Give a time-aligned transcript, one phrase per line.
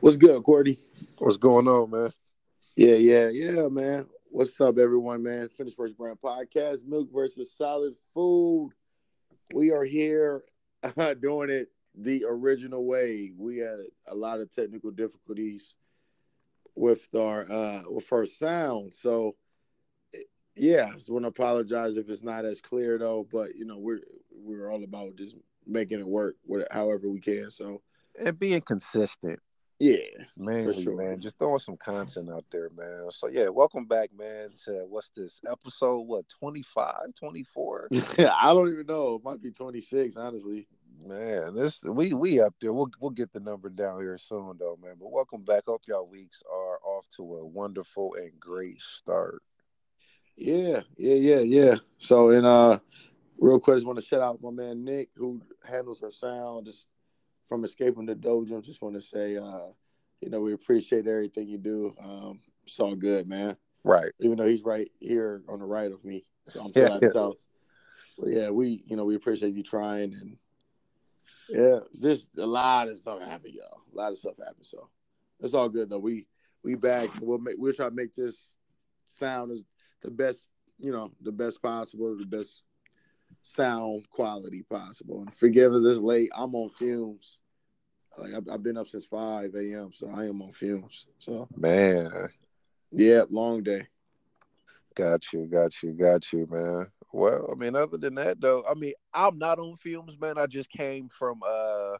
[0.00, 0.78] What's good, Cordy?
[1.18, 2.12] What's going on, man?
[2.76, 4.06] Yeah, yeah, yeah, man.
[4.30, 5.48] What's up, everyone, man?
[5.48, 8.70] Finished Works Brand Podcast, Milk versus Solid Food.
[9.52, 10.44] We are here
[10.96, 13.32] uh, doing it the original way.
[13.36, 15.74] We had a lot of technical difficulties
[16.76, 18.94] with our uh with our sound.
[18.94, 19.34] So
[20.54, 23.78] yeah, I just want to apologize if it's not as clear though, but you know,
[23.78, 25.34] we're we're all about just
[25.66, 27.50] making it work with however we can.
[27.50, 27.82] So
[28.24, 29.40] and being consistent.
[29.80, 30.96] Yeah, mainly, sure.
[30.96, 31.20] man.
[31.20, 33.06] Just throwing some content out there, man.
[33.12, 34.50] So yeah, welcome back, man.
[34.64, 36.00] To what's this episode?
[36.00, 37.88] What 25, 24?
[38.18, 39.14] Yeah, I don't even know.
[39.14, 40.66] It might be twenty six, honestly.
[41.06, 42.72] Man, this we we up there.
[42.72, 44.96] We'll we'll get the number down here soon, though, man.
[44.98, 45.64] But welcome back.
[45.66, 49.42] Hope y'all weeks are off to a wonderful and great start.
[50.36, 51.74] Yeah, yeah, yeah, yeah.
[51.98, 52.80] So, and uh,
[53.38, 56.66] real quick, I just want to shout out my man Nick, who handles our sound,
[56.66, 56.88] just
[57.48, 58.62] from escaping the dojo.
[58.62, 59.68] Just want to say, uh,
[60.20, 61.94] you know, we appreciate everything you do.
[62.02, 63.56] Um, it's all good, man.
[63.84, 64.12] Right.
[64.20, 67.14] Even though he's right here on the right of me, so I'm still yeah, at
[67.14, 67.46] house.
[68.18, 70.36] But yeah, we, you know, we appreciate you trying, and
[71.48, 73.82] yeah, this a lot of stuff happened, y'all.
[73.92, 74.88] A lot of stuff happened, so
[75.40, 75.98] it's all good though.
[75.98, 76.26] We
[76.64, 77.08] we back.
[77.20, 78.56] We'll make we'll try to make this
[79.04, 79.64] sound as
[80.02, 82.64] the best, you know, the best possible, the best
[83.48, 85.20] sound quality possible.
[85.20, 86.30] And forgive us this late.
[86.36, 87.38] I'm on fumes.
[88.16, 91.06] Like I've, I've been up since five a.m., so I am on fumes.
[91.18, 92.28] So man,
[92.90, 93.86] yeah, long day.
[94.94, 96.88] Got you, got you, got you, man.
[97.12, 100.36] Well, I mean, other than that, though, I mean, I'm not on fumes, man.
[100.36, 101.96] I just came from uh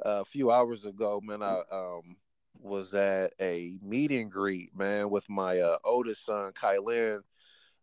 [0.00, 1.42] a few hours ago, man.
[1.42, 2.16] I um
[2.60, 7.20] was at a meet and greet, man, with my uh, oldest son, Kylan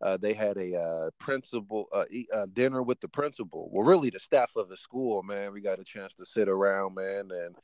[0.02, 3.68] uh, they had a uh, principal uh, uh, dinner with the principal.
[3.72, 5.52] Well, really the staff of the school, man.
[5.52, 7.56] We got a chance to sit around, man, and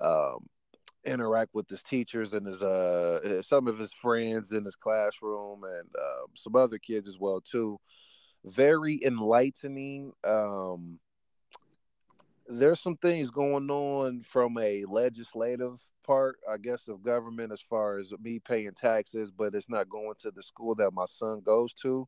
[0.00, 0.46] um,
[1.04, 5.88] interact with his teachers and his uh some of his friends in his classroom and
[6.00, 7.78] uh, some other kids as well too.
[8.44, 10.12] Very enlightening.
[10.22, 10.98] Um,
[12.46, 17.98] there's some things going on from a legislative part, I guess, of government as far
[17.98, 21.72] as me paying taxes, but it's not going to the school that my son goes
[21.74, 22.06] to.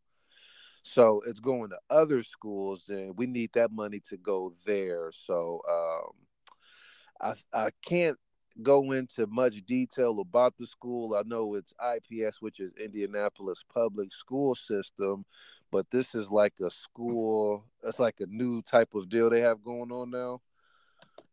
[0.83, 5.11] So it's going to other schools, and we need that money to go there.
[5.13, 8.19] So um, I I can't
[8.63, 11.15] go into much detail about the school.
[11.15, 15.25] I know it's IPS, which is Indianapolis Public School System,
[15.71, 17.65] but this is like a school.
[17.83, 20.41] It's like a new type of deal they have going on now.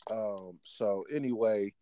[0.10, 1.74] Um, so anyway,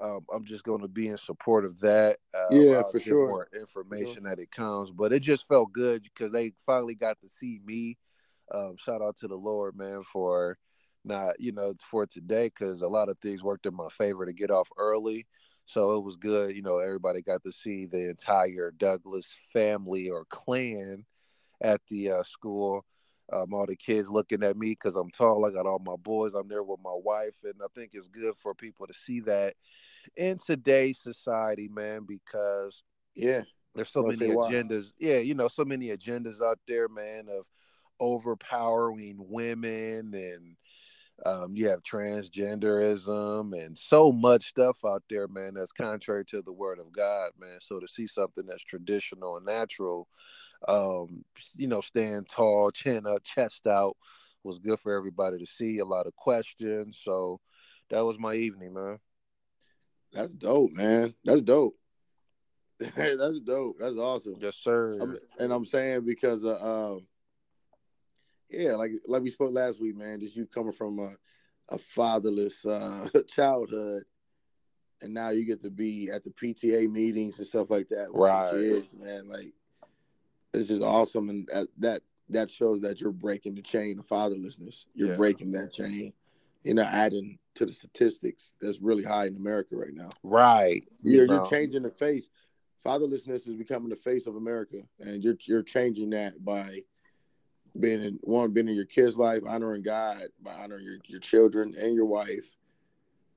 [0.00, 2.18] um, I'm just going to be in support of that.
[2.34, 3.28] Uh, yeah, for sure.
[3.28, 4.30] More information sure.
[4.30, 7.96] that it comes, but it just felt good because they finally got to see me.
[8.54, 10.58] Um, shout out to the Lord, man, for
[11.04, 14.32] not you know for today because a lot of things worked in my favor to
[14.32, 15.26] get off early.
[15.64, 16.78] So it was good, you know.
[16.78, 21.04] Everybody got to see the entire Douglas family or clan
[21.60, 22.84] at the uh, school
[23.32, 25.44] um, all the kids looking at me because I'm tall.
[25.44, 26.34] I got all my boys.
[26.34, 29.54] I'm there with my wife, and I think it's good for people to see that
[30.16, 32.04] in today's society, man.
[32.06, 32.82] Because
[33.14, 33.42] yeah,
[33.74, 34.92] there's so many agendas.
[34.98, 35.08] Why.
[35.08, 37.44] Yeah, you know, so many agendas out there, man, of
[37.98, 40.56] overpowering women and
[41.24, 46.52] um, you have transgenderism and so much stuff out there, man, that's contrary to the
[46.52, 47.58] word of God, man.
[47.62, 50.08] So to see something that's traditional and natural
[50.68, 51.24] um,
[51.56, 53.96] you know, stand tall, chin up, chest out
[54.46, 55.78] was good for everybody to see.
[55.78, 56.98] A lot of questions.
[57.02, 57.40] So
[57.90, 58.98] that was my evening, man.
[60.12, 61.12] That's dope, man.
[61.24, 61.76] That's dope.
[62.78, 63.76] That's dope.
[63.80, 64.36] That's awesome.
[64.40, 64.98] Yes, sir.
[65.00, 67.06] I'm, and I'm saying because uh, um,
[68.50, 70.20] yeah, like like we spoke last week, man.
[70.20, 71.12] Just you coming from a,
[71.74, 74.04] a fatherless uh, childhood,
[75.02, 78.08] and now you get to be at the PTA meetings and stuff like that.
[78.12, 79.28] right, kids, man.
[79.28, 79.52] Like
[80.56, 84.86] it's just awesome, and that that, that shows that you're breaking the chain of fatherlessness.
[84.94, 85.16] You're yeah.
[85.16, 86.12] breaking that chain.
[86.64, 90.10] You're not adding to the statistics that's really high in America right now.
[90.22, 90.82] Right.
[91.02, 92.28] You're, you're changing the face.
[92.84, 96.82] Fatherlessness is becoming the face of America, and you're you're changing that by
[97.78, 101.74] being in one being in your kids' life, honoring God by honoring your, your children
[101.78, 102.56] and your wife,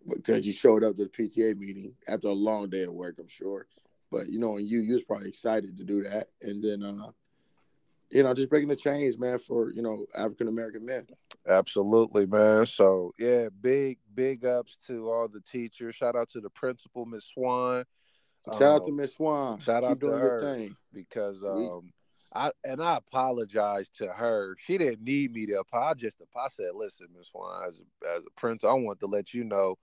[0.07, 3.27] because you showed up to the PTA meeting after a long day of work, I'm
[3.27, 3.67] sure.
[4.11, 7.11] But you know, and you you was probably excited to do that, and then uh,
[8.11, 11.07] you know, just breaking the chains, man, for you know African American men.
[11.47, 12.65] Absolutely, man.
[12.65, 15.95] So yeah, big big ups to all the teachers.
[15.95, 17.85] Shout out to the principal, Miss Swan.
[18.45, 19.59] Shout um, out to Miss Swan.
[19.59, 21.91] Shout Keep out to her because um,
[22.33, 24.55] I and I apologize to her.
[24.59, 26.15] She didn't need me to apologize.
[26.35, 29.43] I said, "Listen, Miss Swan, as a, as a prince, I want to let you
[29.43, 29.75] know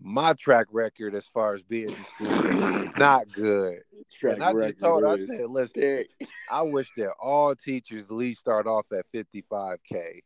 [0.00, 3.80] my track record as far as being is not good.
[4.12, 6.04] Track and I just told I said, listen,
[6.50, 10.20] I wish that all teachers at least start off at 55K.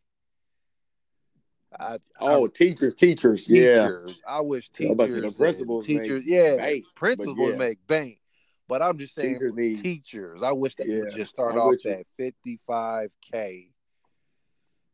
[1.79, 4.15] I, oh, I, teachers, teachers, teachers, yeah.
[4.29, 7.57] I wish teachers, the principals, teachers, yeah, bank, principals yeah.
[7.57, 8.19] make bank.
[8.69, 11.77] But I'm just saying, teachers, teachers I wish they yeah, would just start I'm off
[11.87, 13.72] at 55k.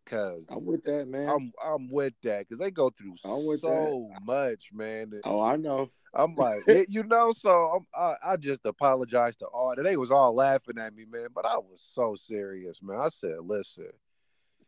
[0.09, 1.29] Cause I'm with that, man.
[1.29, 4.21] I'm I'm with that because they go through so that.
[4.25, 5.13] much, man.
[5.25, 5.91] Oh, I know.
[6.15, 9.75] I'm like, you know, so I, I just apologize to all.
[9.77, 12.99] That they was all laughing at me, man, but I was so serious, man.
[12.99, 13.91] I said, listen,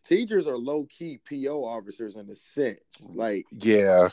[0.05, 3.07] teachers are low key PO officers in a sense.
[3.09, 4.11] Like, yeah,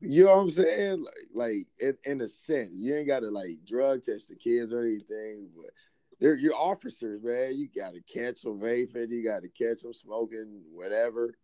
[0.00, 1.04] you know what I'm saying?
[1.04, 4.72] Like, like in, in a sense, you ain't got to like drug test the kids
[4.72, 5.70] or anything, but
[6.20, 7.56] they're your officers, man.
[7.56, 11.34] You got to catch them vaping, you got to catch them smoking, whatever.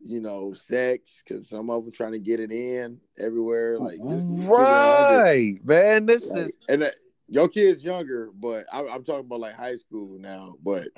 [0.00, 3.78] You know, sex because some of them trying to get it in everywhere.
[3.78, 6.06] Like, just, right, man.
[6.06, 6.90] This like, is and uh,
[7.28, 10.88] your kid's younger, but I, I'm talking about like high school now, but.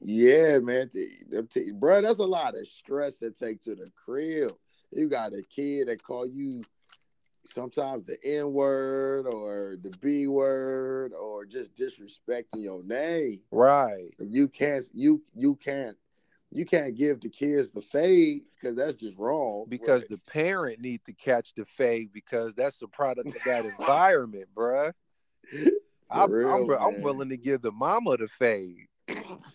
[0.00, 1.18] Yeah, man, t-
[1.50, 4.52] t- bro, that's a lot of stress to take to the crib.
[4.90, 6.62] You got a kid that call you
[7.44, 13.40] sometimes the N word or the B word or just disrespecting your name.
[13.50, 14.14] Right.
[14.18, 15.96] You can't you you can't
[16.50, 19.66] you can't give the kids the fade because that's just wrong.
[19.68, 20.10] Because right.
[20.10, 24.92] the parent need to catch the fade because that's a product of that environment, bruh.
[26.10, 28.86] I'm, real, I'm, I'm, willing to give the mama the fade.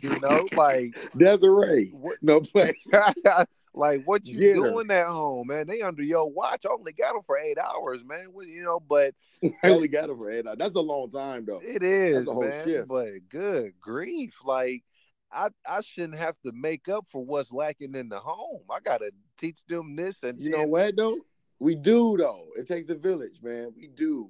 [0.01, 1.91] You know, like Desiree.
[1.93, 2.75] What, no play.
[3.73, 5.01] like what you Get doing her.
[5.03, 5.67] at home, man?
[5.67, 6.65] They under your watch.
[6.65, 8.27] I only got them for eight hours, man.
[8.47, 9.13] You know, but
[9.63, 10.57] I only got them for eight hours.
[10.57, 11.61] That's a long time, though.
[11.63, 12.65] It is, man.
[12.65, 12.87] Shift.
[12.87, 14.83] But good grief, like
[15.31, 18.63] I I shouldn't have to make up for what's lacking in the home.
[18.69, 21.17] I gotta teach them this and you know what though.
[21.59, 22.47] We do though.
[22.57, 23.73] It takes a village, man.
[23.75, 24.29] We do.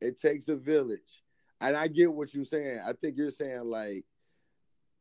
[0.00, 1.22] It takes a village,
[1.60, 2.80] and I get what you're saying.
[2.86, 4.04] I think you're saying like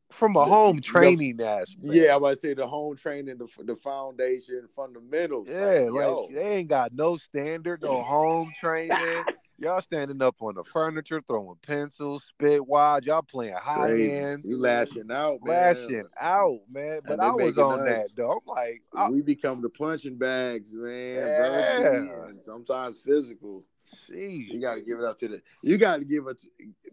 [0.09, 1.79] from a home training aspect.
[1.81, 5.47] Yeah, I would say the home training, the, the foundation, fundamentals.
[5.49, 9.23] Yeah, like, like they ain't got no standard, no home training.
[9.59, 13.05] Y'all standing up on the furniture, throwing pencils, spit wide.
[13.05, 14.11] Y'all playing high Crazy.
[14.11, 14.47] ends.
[14.47, 15.55] You lashing out, man.
[15.55, 16.99] Lashing out, man.
[17.07, 18.33] But I was on us, that though.
[18.33, 21.15] I'm like, I, we become the punching bags, man.
[21.15, 22.31] Yeah.
[22.43, 23.63] Sometimes physical.
[24.09, 24.51] Jeez.
[24.51, 25.41] You got to give it up to the.
[25.61, 26.41] You got to give it,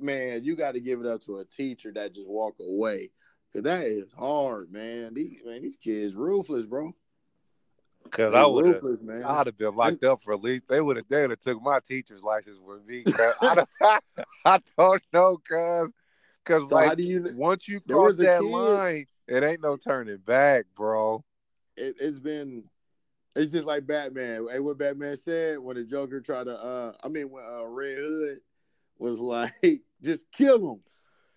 [0.01, 0.45] man.
[0.45, 3.11] You got to give it up to a teacher that just walk away,
[3.53, 5.15] cause that is hard, man.
[5.15, 6.95] These man, these kids ruthless, bro.
[8.11, 8.83] Cause I would have,
[9.25, 10.69] I'd have been locked up for at least.
[10.69, 13.05] They would have, they would have took my teacher's license with me.
[13.41, 13.65] I,
[14.45, 15.89] I, don't know, cause,
[16.45, 20.67] cause so like you, once you cross that kid, line, it ain't no turning back,
[20.77, 21.25] bro.
[21.77, 22.65] It, it's been
[23.37, 24.47] it's just like Batman.
[24.51, 27.99] Hey, what Batman said when the Joker tried to, uh, I mean, when uh, Red
[27.99, 28.41] Hood
[28.99, 30.81] was like, just kill him.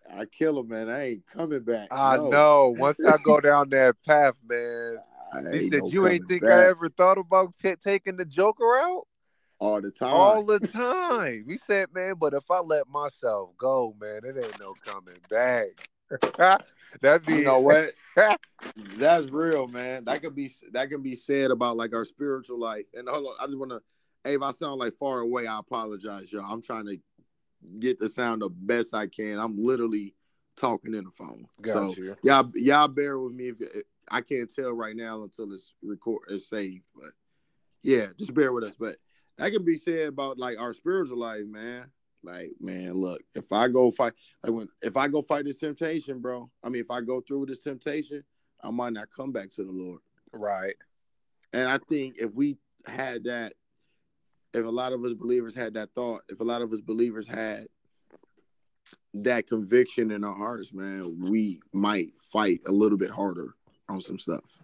[0.10, 0.90] I kill him, man.
[0.90, 1.90] I ain't coming back.
[1.92, 2.30] I no.
[2.30, 2.76] know.
[2.78, 4.98] Once I go down that path, man.
[5.52, 6.52] He said, no "You ain't think back.
[6.52, 9.04] I ever thought about t- taking the Joker out."
[9.60, 10.14] All the time.
[10.14, 11.46] All the time.
[11.48, 15.90] he said, "Man, but if I let myself go, man, it ain't no coming back."
[17.02, 17.94] That'd be you know what?
[18.98, 20.06] That's real, man.
[20.06, 22.86] That could be that can be said about like our spiritual life.
[22.94, 23.82] And hold on, I just want to.
[24.24, 26.52] Hey, if I sound like far away, I apologize, y'all.
[26.52, 26.98] I'm trying to
[27.80, 29.40] get the sound the best I can.
[29.40, 30.16] I'm literally
[30.56, 31.46] talking in the phone.
[31.66, 33.58] So y'all, y'all bear with me if
[34.10, 36.84] I can't tell right now until it's record it's saved.
[36.96, 37.12] But
[37.84, 38.76] yeah, just bear with us.
[38.76, 38.98] But
[39.38, 41.92] that can be said about like our spiritual life, man.
[42.28, 44.12] Like, man, look, if I go fight,
[44.44, 46.50] like when if I go fight this temptation, bro.
[46.62, 48.22] I mean, if I go through this temptation,
[48.62, 50.02] I might not come back to the Lord.
[50.34, 50.76] Right.
[51.54, 53.54] And I think if we had that,
[54.54, 57.28] if a lot of us believers had that thought, if a lot of us believers
[57.28, 57.68] had
[59.14, 63.56] that conviction in our hearts, man, we might fight a little bit harder
[63.88, 64.60] on some stuff.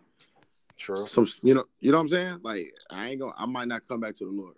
[0.75, 1.07] Sure.
[1.07, 2.39] Some, you know, you know what I'm saying?
[2.43, 4.55] Like, I ain't gonna, I might not come back to the Lord.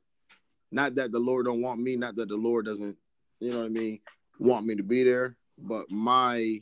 [0.71, 2.97] Not that the Lord don't want me, not that the Lord doesn't,
[3.39, 3.99] you know what I mean,
[4.39, 6.61] want me to be there, but my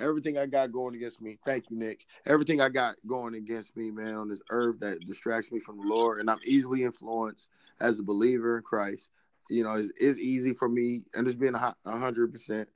[0.00, 1.38] everything I got going against me.
[1.44, 2.06] Thank you, Nick.
[2.26, 5.86] Everything I got going against me, man, on this earth that distracts me from the
[5.86, 9.10] Lord, and I'm easily influenced as a believer in Christ.
[9.50, 12.68] You know, it's, it's easy for me, and it's been a hundred percent.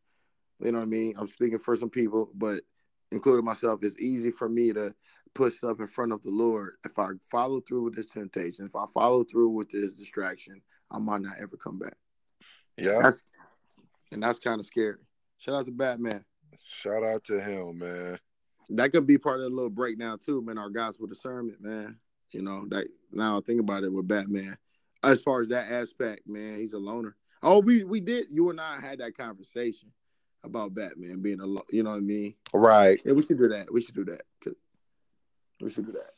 [0.61, 1.15] You know what I mean?
[1.19, 2.63] I'm speaking for some people, but
[3.11, 4.95] including myself, it's easy for me to
[5.35, 8.77] put stuff in front of the Lord, if I follow through with this temptation, if
[8.77, 10.61] I follow through with this distraction,
[10.91, 11.97] I might not ever come back.
[12.77, 12.99] Yeah.
[13.01, 13.23] That's,
[14.11, 14.99] and that's kind of scary.
[15.39, 16.25] Shout out to Batman.
[16.65, 18.19] Shout out to him, man.
[18.71, 20.59] That could be part of the little breakdown too, man.
[20.59, 21.97] Our gospel discernment, man.
[22.31, 24.57] You know, that now I think about it with Batman.
[25.03, 27.17] As far as that aspect, man, he's a loner.
[27.43, 28.27] Oh, we we did.
[28.31, 29.91] You and I had that conversation
[30.45, 32.35] about Batman being a, you know what I mean?
[32.55, 33.01] Right.
[33.05, 33.73] Yeah, we should do that.
[33.73, 34.23] We should do that.
[35.63, 36.11] We should do that.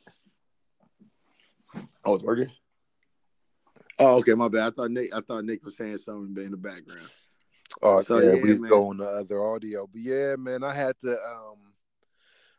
[2.05, 2.51] Oh, it's working.
[3.99, 4.69] Oh, okay, my bad.
[4.69, 5.15] I thought Nick.
[5.15, 7.11] I thought Nick was saying something in the background.
[7.83, 8.71] Oh, so, yeah, yeah, we man.
[8.71, 11.59] go on the other audio, but yeah, man, I had to, um,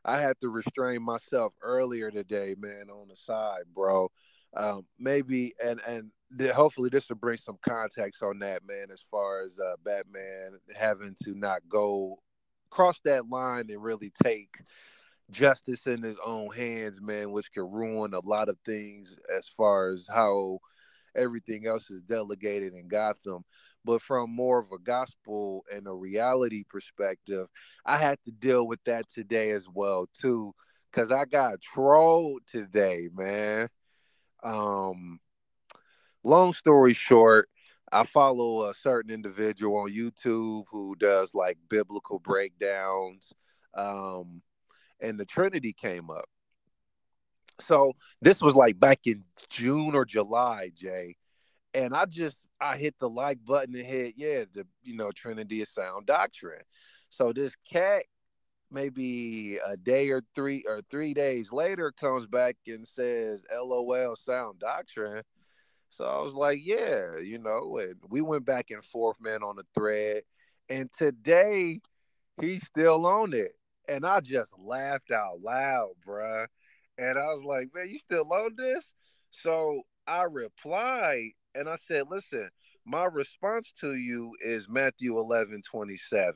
[0.03, 4.11] I had to restrain myself earlier today, man, on the side, bro.
[4.55, 6.11] Um, maybe and and
[6.51, 8.87] hopefully this will bring some context on that, man.
[8.91, 12.19] As far as uh, Batman having to not go
[12.69, 14.49] cross that line and really take
[15.32, 19.89] justice in his own hands, man, which can ruin a lot of things as far
[19.89, 20.60] as how
[21.15, 23.44] everything else is delegated in Gotham.
[23.84, 27.48] But from more of a gospel and a reality perspective,
[27.86, 30.53] I had to deal with that today as well too,
[30.91, 33.70] because I got trolled today, man.
[34.44, 35.20] Um,
[36.24, 37.50] long story short,
[37.91, 43.32] I follow a certain individual on YouTube who does like biblical breakdowns.
[43.75, 44.41] Um,
[45.05, 46.25] and the Trinity came up.
[47.62, 51.15] So this was like back in June or July, Jay.
[51.74, 55.62] And I just I hit the like button and hit, yeah, the you know, Trinity
[55.62, 56.63] is sound doctrine.
[57.09, 58.03] So this cat
[58.71, 64.59] maybe a day or three or three days later comes back and says LOL sound
[64.59, 65.24] doctrine.
[65.89, 69.55] So I was like, yeah, you know, and we went back and forth, man, on
[69.55, 70.24] the thread.
[70.67, 71.79] And today
[72.41, 73.53] he's still on it.
[73.87, 76.47] And I just laughed out loud, bruh.
[76.97, 78.93] And I was like, man, you still on this?
[79.31, 82.49] So I replied and I said, listen,
[82.85, 86.35] my response to you is Matthew 11, 27.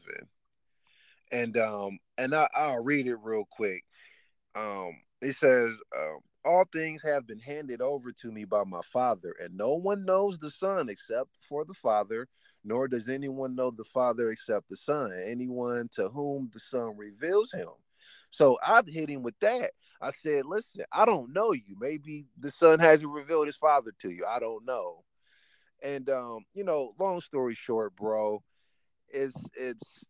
[1.32, 3.84] And um, and I, I'll read it real quick.
[4.56, 9.36] Um, it says, um, all things have been handed over to me by my father,
[9.40, 12.28] and no one knows the son except for the father,
[12.64, 17.52] nor does anyone know the Father except the Son, anyone to whom the Son reveals
[17.52, 17.70] him.
[18.32, 19.72] So I hit him with that.
[20.02, 21.76] I said, listen, I don't know you.
[21.80, 24.26] Maybe the Son hasn't revealed his Father to you.
[24.26, 25.04] I don't know.
[25.82, 28.44] And um, you know, long story short, bro,
[29.10, 30.06] it's it's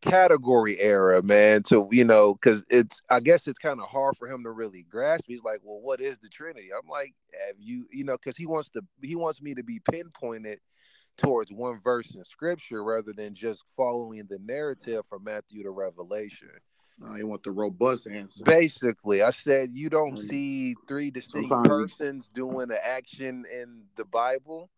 [0.00, 1.62] category era, man.
[1.64, 4.84] To you know, because it's I guess it's kind of hard for him to really
[4.88, 5.24] grasp.
[5.26, 6.70] He's like, well, what is the Trinity?
[6.72, 7.14] I'm like,
[7.46, 10.60] have you, you know, because he wants to he wants me to be pinpointed
[11.16, 16.50] towards one verse in scripture rather than just following the narrative from Matthew to Revelation.
[16.98, 18.44] No, you want the robust answer.
[18.44, 24.04] Basically, I said you don't see three distinct Sometimes persons doing an action in the
[24.04, 24.70] Bible,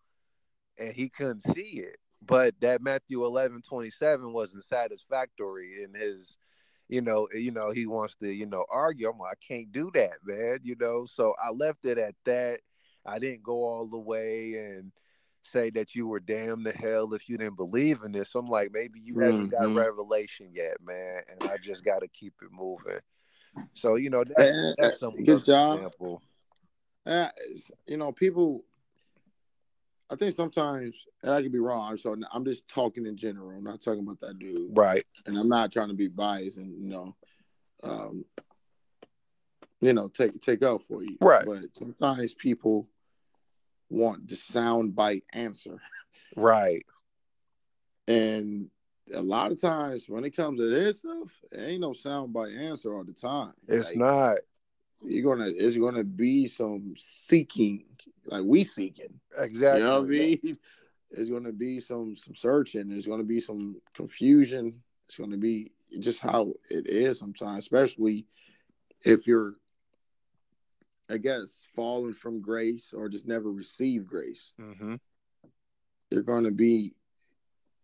[0.78, 1.98] and he couldn't see it.
[2.26, 6.38] But that Matthew 11, 27 wasn't satisfactory in his,
[6.88, 9.10] you know, you know, he wants to, you know, argue.
[9.10, 10.58] I'm like, I can't do that, man.
[10.62, 12.60] You know, so I left it at that.
[13.04, 14.90] I didn't go all the way and
[15.46, 18.34] say that you were damned to hell if you didn't believe in this.
[18.34, 19.74] I'm like, maybe you haven't mm-hmm.
[19.74, 23.00] got revelation yet, man, and I just got to keep it moving.
[23.72, 25.78] So you know, that's, that's some good job.
[25.78, 26.22] Example.
[27.06, 27.28] Uh,
[27.86, 28.64] you know, people.
[30.10, 31.96] I think sometimes, and I could be wrong.
[31.96, 33.56] So I'm just talking in general.
[33.56, 35.04] I'm not talking about that dude, right?
[35.26, 37.16] And I'm not trying to be biased and you know,
[37.82, 38.24] um,
[39.80, 41.44] you know, take take out for you, right?
[41.46, 42.86] But sometimes people
[43.90, 45.80] want the sound bite answer.
[46.36, 46.84] Right.
[48.06, 48.70] And
[49.14, 52.52] a lot of times when it comes to this stuff, it ain't no sound bite
[52.52, 53.52] answer all the time.
[53.68, 54.36] It's like, not.
[55.02, 57.84] You're gonna it's gonna be some seeking,
[58.26, 59.20] like we seeking.
[59.36, 59.80] Exactly.
[59.80, 60.58] You know what I mean?
[61.16, 64.82] It's gonna be some some searching, there's gonna be some confusion.
[65.06, 68.26] It's gonna be just how it is sometimes, especially
[69.04, 69.54] if you're
[71.10, 74.94] I guess, fallen from grace or just never received grace, mm-hmm.
[76.10, 76.94] you're going to be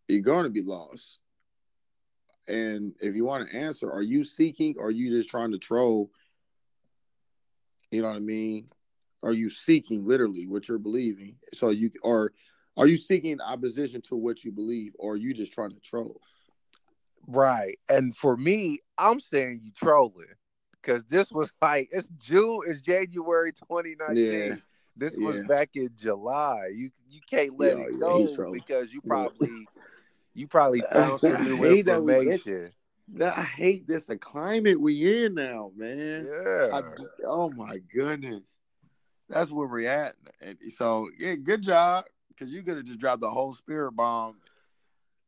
[0.08, 1.18] you're going to be lost.
[2.48, 5.58] And if you want to answer, are you seeking or are you just trying to
[5.58, 6.10] troll?
[7.90, 8.68] You know what I mean?
[9.22, 11.36] Are you seeking literally what you're believing?
[11.52, 12.32] So you or
[12.76, 16.20] are you seeking opposition to what you believe, or are you just trying to troll?
[17.26, 17.78] Right.
[17.88, 20.26] And for me, I'm saying you trolling
[20.80, 24.16] because this was like it's June, it's January 2019.
[24.16, 24.56] Yeah.
[24.96, 25.26] This yeah.
[25.26, 26.70] was back in July.
[26.74, 29.66] You you can't let yeah, it go because you probably
[30.34, 32.70] you probably found some new information.
[33.14, 36.28] That, I hate this the climate we in now, man.
[36.28, 36.68] Yeah.
[36.72, 36.82] I,
[37.26, 38.42] oh my goodness.
[39.28, 40.14] That's where we're at.
[40.40, 42.04] And so yeah, good job.
[42.38, 44.36] Cause you could have just dropped the whole spirit bomb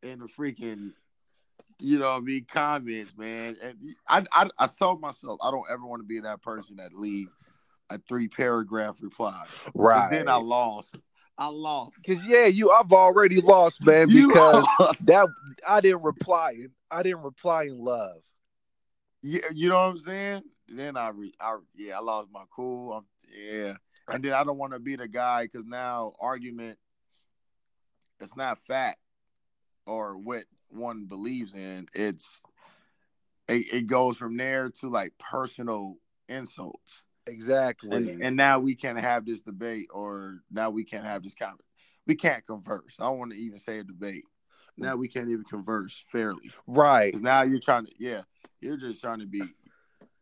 [0.03, 0.93] in the freaking
[1.83, 3.57] you know, me comments, man.
[3.63, 3.77] And
[4.09, 7.29] I, I, I told myself I don't ever want to be that person that leave
[7.91, 9.45] a three paragraph reply.
[9.75, 10.05] Right.
[10.05, 10.95] And then I lost.
[11.37, 11.97] I lost.
[12.07, 15.07] Cause yeah, you I've already lost, man, because lost.
[15.07, 15.27] that
[15.67, 16.57] I didn't reply.
[16.91, 18.23] I didn't reply in love.
[19.23, 20.43] Yeah, you know what I'm saying?
[20.69, 22.93] Then I, re- I yeah, I lost my cool.
[22.93, 23.05] I'm,
[23.37, 23.75] yeah,
[24.09, 26.79] and then I don't want to be the guy because now argument,
[28.21, 28.99] it's not fact
[29.87, 31.89] or what one believes in.
[31.95, 32.43] It's
[33.49, 35.97] it, it goes from there to like personal
[36.29, 37.97] insults, Exactly.
[37.97, 41.67] and and now we can't have this debate, or now we can't have this conversation.
[42.07, 42.97] We can't converse.
[42.99, 44.25] I don't want to even say a debate.
[44.77, 46.51] Now we can't even converse fairly.
[46.67, 47.15] Right.
[47.21, 48.23] now you're trying to, yeah,
[48.61, 49.43] you're just trying to be,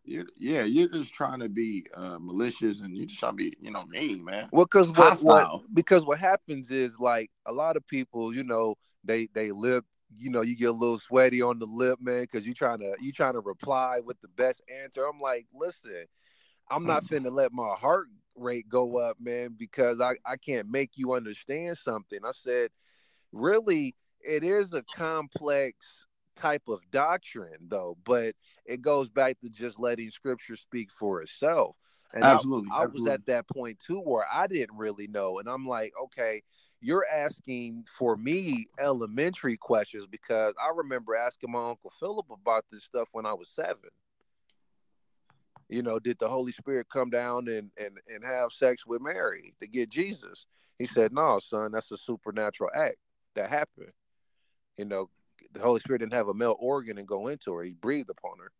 [0.05, 3.53] you're, yeah, you're just trying to be uh, malicious and you're just trying to be,
[3.61, 4.49] you know, mean, man.
[4.53, 8.77] Well, because what, what because what happens is like a lot of people, you know,
[9.05, 9.85] they they lip,
[10.17, 12.95] you know, you get a little sweaty on the lip, man, because you trying to
[13.01, 15.05] you trying to reply with the best answer.
[15.07, 16.07] I'm like, listen,
[16.71, 17.27] I'm not mm-hmm.
[17.27, 21.79] finna let my heart rate go up, man, because I I can't make you understand
[21.79, 22.21] something.
[22.25, 22.71] I said,
[23.33, 25.77] really, it is a complex
[26.37, 31.77] type of doctrine, though, but it goes back to just letting Scripture speak for itself.
[32.13, 33.13] And I- Absolutely, I, was absolutely.
[33.13, 35.39] at that point too where I didn't really know.
[35.39, 36.43] And I'm like, okay,
[36.81, 42.85] you're asking for me elementary questions because I remember asking my Uncle Philip about this
[42.85, 43.91] stuff when I was seven.
[45.69, 49.55] You know, did the Holy Spirit come down and, and, and have sex with Mary
[49.61, 50.47] to get Jesus?
[50.79, 52.97] He said, No, son, that's a supernatural act
[53.37, 53.93] that happened.
[54.77, 55.11] You know,
[55.53, 58.39] the Holy Spirit didn't have a male organ and go into her, he breathed upon
[58.39, 58.51] her.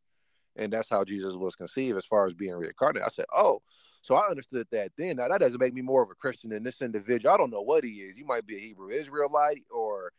[0.57, 3.07] And that's how Jesus was conceived as far as being reincarnated.
[3.07, 3.63] I said, Oh,
[4.01, 5.17] so I understood that then.
[5.17, 7.35] Now that doesn't make me more of a Christian than this individual.
[7.35, 8.19] I don't know what he is.
[8.19, 10.13] You might be a Hebrew Israelite or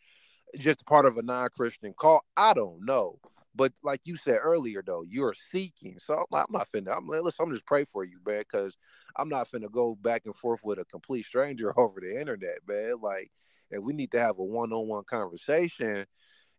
[0.57, 2.23] just part of a non-Christian cult.
[2.35, 3.19] I don't know.
[3.53, 5.97] But like you said earlier, though, you're seeking.
[5.99, 6.95] So I'm not, I'm not finna.
[6.97, 7.45] I'm listen.
[7.45, 8.77] I'm just pray for you, man, because
[9.17, 12.95] I'm not finna go back and forth with a complete stranger over the internet, man.
[13.01, 13.31] Like,
[13.71, 16.05] and we need to have a one-on-one conversation.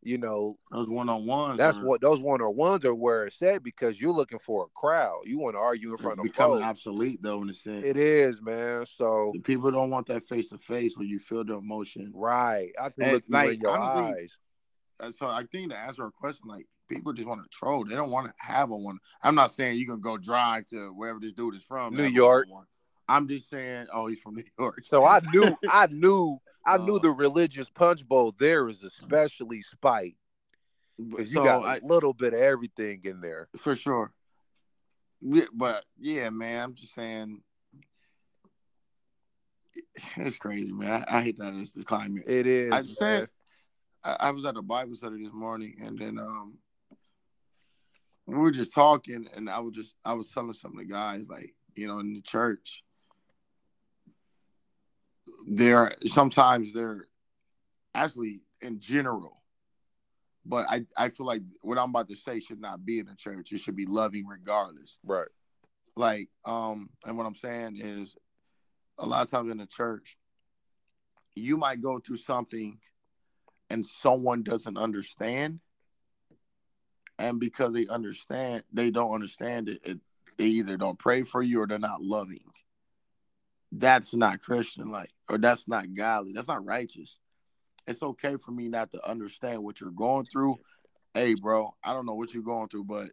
[0.05, 1.59] You know, Those one on ones.
[1.59, 5.21] that's what those one-on-ones are where it's at because you're looking for a crowd.
[5.27, 6.65] You want to argue in front of becoming folks.
[6.67, 7.85] obsolete though in a sense.
[7.85, 8.85] It is, man.
[8.97, 12.11] So people don't want that face to face where you feel the emotion.
[12.15, 14.37] right, I can look you like, in your honestly, eyes.
[14.99, 17.85] Uh, so I think to answer a question, like people just want to troll.
[17.85, 18.99] They don't want to have a one.
[19.23, 21.95] I'm not saying you can go drive to wherever this dude is from.
[21.95, 22.49] New York.
[22.49, 22.67] one-on-one.
[23.13, 24.85] I'm just saying, oh, he's from New York.
[24.85, 29.63] So I knew, I knew, I knew Uh, the religious punch bowl there is especially
[29.63, 30.17] spite
[30.99, 33.49] But- because you so got a little bit of everything in there.
[33.59, 34.13] for sure.
[35.53, 37.43] But yeah, man, I'm just saying.
[40.17, 41.05] It's crazy, man.
[41.09, 42.25] I, I hate that it's the climate.
[42.27, 42.73] It is.
[42.73, 43.29] I said
[44.05, 46.55] I, I was at a Bible study this morning, and then um,
[48.27, 51.29] we were just talking, and I was just I was telling some of the guys,
[51.29, 52.83] like you know, in the church,
[55.49, 57.05] there sometimes they're
[57.95, 59.43] actually in general,
[60.45, 63.17] but I I feel like what I'm about to say should not be in the
[63.17, 63.53] church.
[63.53, 64.99] It should be loving regardless.
[65.05, 65.29] right.
[65.97, 68.17] Like um, and what I'm saying is,
[68.99, 70.17] a lot of times in the church,
[71.35, 72.79] you might go through something
[73.69, 75.61] and someone doesn't understand
[77.19, 79.99] and because they understand they don't understand it, it
[80.39, 82.52] they either don't pray for you or they're not loving
[83.73, 87.17] that's not christian like or that's not godly that's not righteous.
[87.87, 90.57] It's okay for me not to understand what you're going through.
[91.15, 93.09] Hey bro i don't know what you're going through but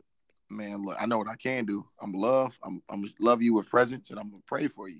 [0.49, 1.85] man look i know what i can do.
[2.01, 4.99] I'm love i'm i'm love you with presence and i'm gonna pray for you.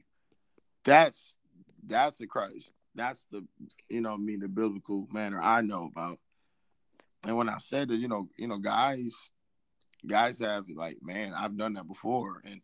[0.86, 1.38] That's
[1.86, 2.72] that's the christ.
[2.96, 3.46] That's the
[3.90, 6.20] you know I mean the biblical manner I know about.
[7.26, 9.32] And when I said that, you know, you know, guys,
[10.08, 12.62] guys have like, man, I've done that before, and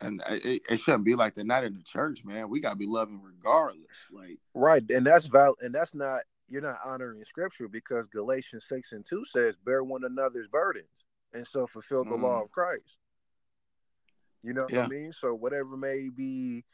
[0.00, 1.46] and it, it shouldn't be like that.
[1.46, 2.48] Not in the church, man.
[2.48, 3.86] We gotta be loving regardless.
[4.10, 8.92] Like, Right, and that's val, and that's not you're not honoring scripture because Galatians six
[8.92, 10.88] and two says, "Bear one another's burdens,
[11.32, 12.44] and so fulfill the law Mm.
[12.44, 12.96] of Christ."
[14.42, 14.86] You know what Yeah.
[14.86, 15.12] I mean?
[15.12, 16.64] So whatever may be,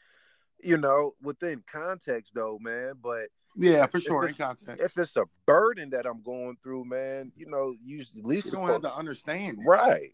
[0.63, 2.95] you know, within context, though, man.
[3.03, 4.83] But yeah, for sure, in context.
[4.83, 8.53] if it's a burden that I'm going through, man, you know, you at least You
[8.53, 9.59] don't have to understand.
[9.61, 9.67] it.
[9.67, 10.13] right,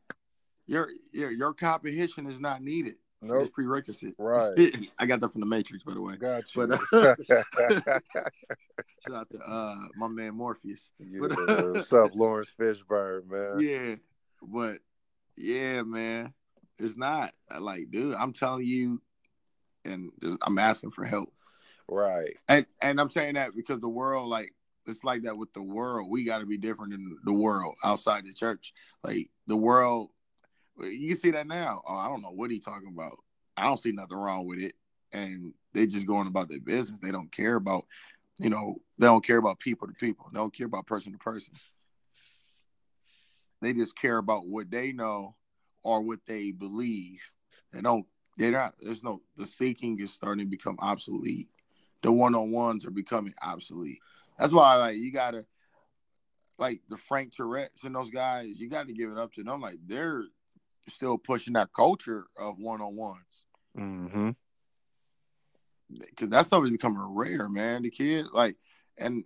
[0.66, 2.96] Your your your comprehension is not needed.
[3.22, 3.52] For Nope.
[3.52, 4.14] Prerequisite.
[4.18, 4.76] right.
[4.98, 6.16] I got that from the Matrix, by the way.
[6.16, 6.66] Got you.
[6.66, 7.14] But uh,
[9.06, 10.90] shout out to uh my man Morpheus.
[10.98, 11.20] Yeah,
[11.72, 13.60] what's up, Laurence Fishburne, man?
[13.60, 13.94] Yeah,
[14.42, 14.78] but
[15.36, 16.34] yeah, man,
[16.78, 18.14] it's not like, dude.
[18.14, 19.00] I'm telling you,
[19.84, 20.10] and
[20.42, 21.32] I'm asking for help,
[21.88, 22.36] Right.
[22.48, 24.52] and and I'm saying that because the world, like,
[24.86, 26.10] it's like that with the world.
[26.10, 28.72] We got to be different than the world outside the church.
[29.04, 30.10] Like the world,
[30.80, 31.82] you see that now.
[31.86, 33.18] Oh, I don't know what he's talking about.
[33.56, 34.74] I don't see nothing wrong with it.
[35.12, 36.98] And they just going about their business.
[37.02, 37.84] They don't care about,
[38.38, 40.26] you know, they don't care about people to people.
[40.32, 41.54] They don't care about person to person.
[43.60, 45.36] They just care about what they know
[45.82, 47.22] or what they believe.
[47.72, 48.06] They don't.
[48.38, 48.74] They're not.
[48.80, 49.20] There's no.
[49.36, 51.48] The seeking is starting to become obsolete.
[52.02, 54.00] The one on ones are becoming obsolete.
[54.38, 55.44] That's why, like, you gotta,
[56.58, 58.48] like, the Frank Turek's and those guys.
[58.56, 59.60] You got to give it up to them.
[59.60, 60.24] Like, they're
[60.88, 63.46] still pushing that culture of one on ones.
[63.78, 64.30] Mm-hmm.
[65.98, 67.82] Because that stuff is becoming rare, man.
[67.82, 68.56] The kids, like,
[68.98, 69.24] and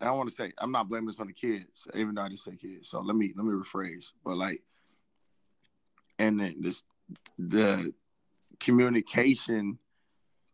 [0.00, 2.44] I want to say I'm not blaming this on the kids, even though I just
[2.44, 2.88] say kids.
[2.88, 4.12] So let me let me rephrase.
[4.24, 4.62] But like,
[6.18, 6.82] and then this
[7.38, 7.92] the
[8.60, 9.78] communication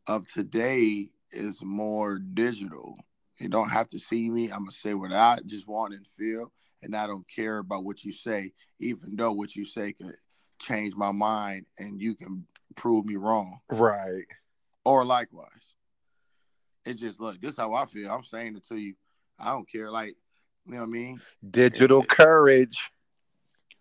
[0.07, 2.97] of today is more digital.
[3.39, 4.51] You don't have to see me.
[4.51, 8.05] I'm gonna say what I just want and feel, and I don't care about what
[8.05, 10.17] you say, even though what you say could
[10.59, 13.61] change my mind and you can prove me wrong.
[13.71, 14.27] Right.
[14.85, 15.75] Or likewise.
[16.85, 18.11] It just look, this is how I feel.
[18.11, 18.95] I'm saying it to you.
[19.39, 19.91] I don't care.
[19.91, 20.17] Like,
[20.67, 21.21] you know what I mean?
[21.49, 22.91] Digital it, courage.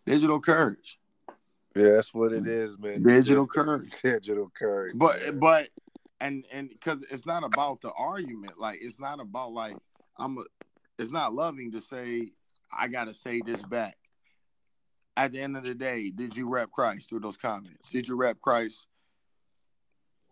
[0.06, 1.00] Digital courage.
[1.76, 3.02] Yeah, that's what it is, man.
[3.02, 3.94] Digital courage.
[4.04, 4.94] Digital courage.
[4.96, 5.40] But man.
[5.40, 5.70] but
[6.20, 8.60] and and because it's not about the argument.
[8.60, 9.78] Like it's not about like
[10.18, 10.44] I'm a.
[11.00, 12.28] It's not loving to say
[12.78, 13.98] I gotta say this back.
[15.18, 17.90] At the end of the day, did you rep Christ through those comments?
[17.90, 18.88] Did you rep Christ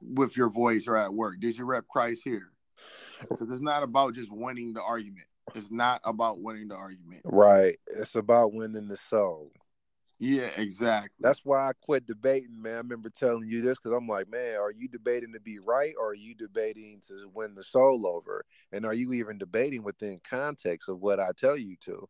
[0.01, 1.39] with your voice or at work?
[1.39, 2.47] Did you rep Christ here?
[3.19, 5.27] Because it's not about just winning the argument.
[5.53, 7.21] It's not about winning the argument.
[7.25, 7.77] Right.
[7.87, 9.51] It's about winning the soul.
[10.21, 11.15] Yeah, exactly.
[11.21, 12.73] That's why I quit debating, man.
[12.73, 15.93] I remember telling you this because I'm like, man, are you debating to be right
[15.97, 18.43] or are you debating to win the soul over?
[18.73, 22.07] And are you even debating within context of what I tell you to?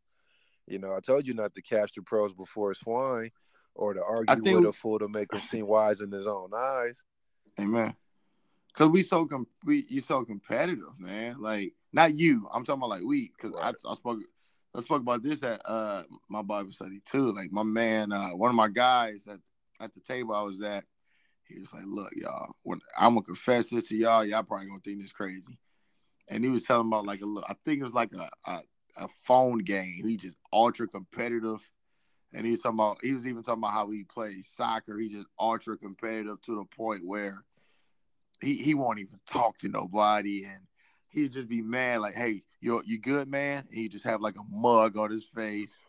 [0.69, 3.31] You know, I told you not to cast your pearls before it's swine
[3.75, 6.51] or to argue think, with a fool to make him seem wise in his own
[6.55, 7.01] eyes.
[7.59, 7.95] Amen.
[8.73, 11.41] Cause we so com- we you so competitive, man.
[11.41, 12.47] Like not you.
[12.53, 13.31] I'm talking about like we.
[13.39, 13.73] Cause right.
[13.85, 14.19] I, I spoke
[14.75, 17.31] I spoke about this at uh my Bible study too.
[17.31, 19.39] Like my man, uh one of my guys at
[19.81, 20.83] at the table I was at,
[21.47, 24.79] he was like, "Look, y'all, when I'm gonna confess this to y'all, y'all probably gonna
[24.81, 25.57] think this crazy."
[26.27, 27.45] And he was telling about like a look.
[27.49, 28.61] I think it was like a, a
[28.97, 30.07] a phone game.
[30.07, 31.59] He just ultra competitive.
[32.33, 34.97] And he's talking about he was even talking about how he plays soccer.
[34.99, 37.43] He just ultra competitive to the point where
[38.41, 40.61] he, he won't even talk to nobody and
[41.09, 43.65] he'd just be mad, like, hey, you you good, man?
[43.67, 45.83] And he just have like a mug on his face.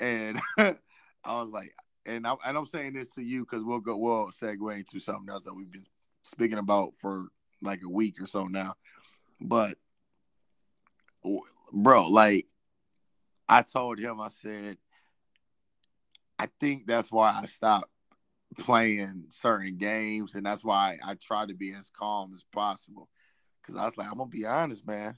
[0.00, 0.76] And I
[1.24, 1.72] was like,
[2.04, 5.28] and I'm and I'm saying this to you because we'll go we'll segue into something
[5.28, 5.86] else that we've been
[6.22, 7.28] speaking about for
[7.62, 8.74] like a week or so now.
[9.40, 9.78] But
[11.72, 12.46] bro, like
[13.48, 14.78] I told him, I said,
[16.38, 17.90] I think that's why I stopped
[18.58, 23.08] playing certain games, and that's why I try to be as calm as possible.
[23.66, 25.16] Cause I was like, I'm gonna be honest, man.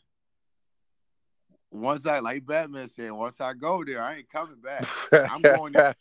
[1.71, 4.87] Once I like Batman said, once I go there, I ain't coming back.
[5.31, 5.95] I'm going in,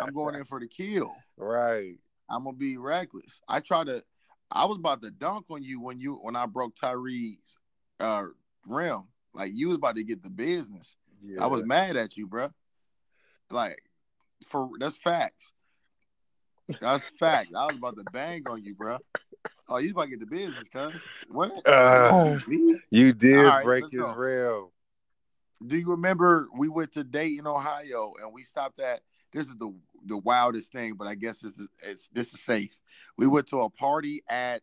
[0.00, 1.14] I'm going in for the kill.
[1.38, 1.96] Right.
[2.28, 3.40] I'm gonna be reckless.
[3.48, 4.04] I try to
[4.50, 7.58] I was about to dunk on you when you when I broke Tyree's
[7.98, 8.24] uh
[8.66, 9.04] rim.
[9.34, 10.96] Like you was about to get the business.
[11.24, 11.44] Yeah.
[11.44, 12.50] I was mad at you, bro.
[13.50, 13.82] Like
[14.46, 15.52] for that's facts.
[16.80, 17.50] That's fact.
[17.56, 18.98] I was about to bang on you, bro.
[19.68, 20.92] Oh, you about to get the business, cuz.
[21.28, 21.66] What?
[21.66, 22.38] Uh,
[22.90, 24.72] you did right, break his rail.
[25.66, 29.00] Do you remember we went to Dayton, Ohio, and we stopped at
[29.32, 29.74] this is the
[30.06, 32.76] the wildest thing, but I guess it's, the, it's this is safe.
[33.16, 34.62] We went to a party at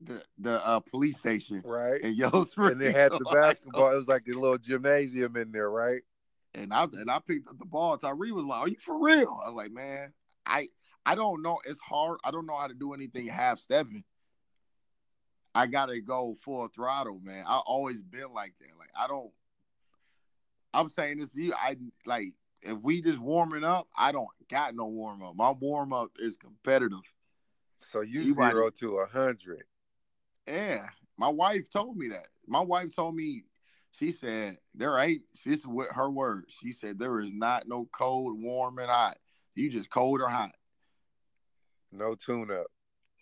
[0.00, 2.00] the the uh, police station, right?
[2.02, 3.92] And Springs, and they had the basketball.
[3.92, 6.02] It was like a little gymnasium in there, right?
[6.54, 7.98] And I and I picked up the ball.
[7.98, 10.12] Tyree was like, "Are you for real?" I was like, "Man,
[10.46, 10.68] I
[11.04, 11.58] I don't know.
[11.66, 12.18] It's hard.
[12.24, 14.04] I don't know how to do anything half stepping.
[15.54, 17.44] I gotta go full throttle, man.
[17.46, 18.78] I always been like that.
[18.78, 19.30] Like I don't.
[20.74, 21.54] I'm saying this to you.
[21.54, 23.88] I like if we just warming up.
[23.96, 25.34] I don't got no warm up.
[25.36, 27.00] My warm up is competitive.
[27.80, 29.64] So you, you zero to a hundred.
[30.48, 32.28] Yeah, my wife told me that.
[32.46, 33.44] My wife told me,
[33.92, 35.22] she said there ain't.
[35.44, 36.56] This is what her words.
[36.60, 39.18] She said there is not no cold, warm, and hot.
[39.54, 40.52] You just cold or hot.
[41.92, 42.66] No tune up.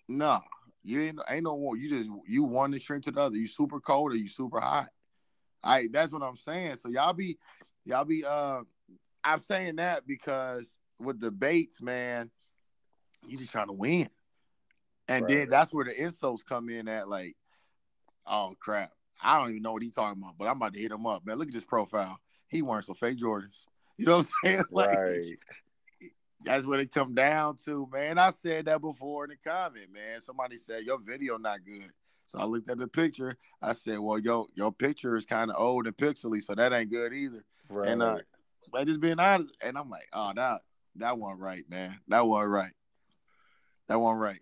[0.09, 0.41] No,
[0.85, 1.77] you ain't ain't no war.
[1.77, 3.37] You just you one extreme to the other.
[3.37, 4.89] You super cold or you super hot.
[5.65, 6.77] I right, that's what I'm saying.
[6.77, 7.39] So y'all be
[7.85, 8.61] y'all be uh
[9.25, 12.31] I'm saying that because with debates, man,
[13.27, 14.09] you just trying to win.
[15.09, 15.31] And right.
[15.31, 17.37] then that's where the insults come in at like,
[18.27, 18.91] oh crap.
[19.23, 21.25] I don't even know what he's talking about, but I'm about to hit him up,
[21.25, 21.39] man.
[21.39, 22.19] Look at this profile.
[22.49, 23.67] He wearing some fake Jordans.
[23.99, 24.65] You know what I'm saying?
[24.71, 25.39] Like, right.
[26.45, 28.19] that's what it come down to, man.
[28.19, 30.21] I said that before in the comment, man.
[30.21, 31.91] Somebody said your video not good.
[32.27, 33.39] So I looked at the picture.
[33.63, 36.91] I said, "Well, yo, your picture is kind of old and pixely, so that ain't
[36.91, 37.89] good either." Right.
[37.89, 38.19] And uh,
[38.71, 40.61] by just being honest, and I'm like, "Oh, that
[40.97, 41.99] that one right, man.
[42.09, 42.73] That one right.
[43.89, 44.41] That one right."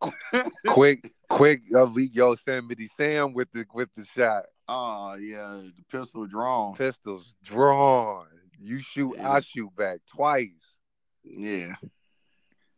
[0.66, 4.44] quick, quick, uh, Yosemite Sam with the with the shot.
[4.68, 6.74] Oh yeah, the pistol drawn.
[6.74, 8.26] Pistols drawn.
[8.60, 9.30] You shoot, yeah.
[9.30, 10.78] I shoot back twice.
[11.22, 11.74] Yeah.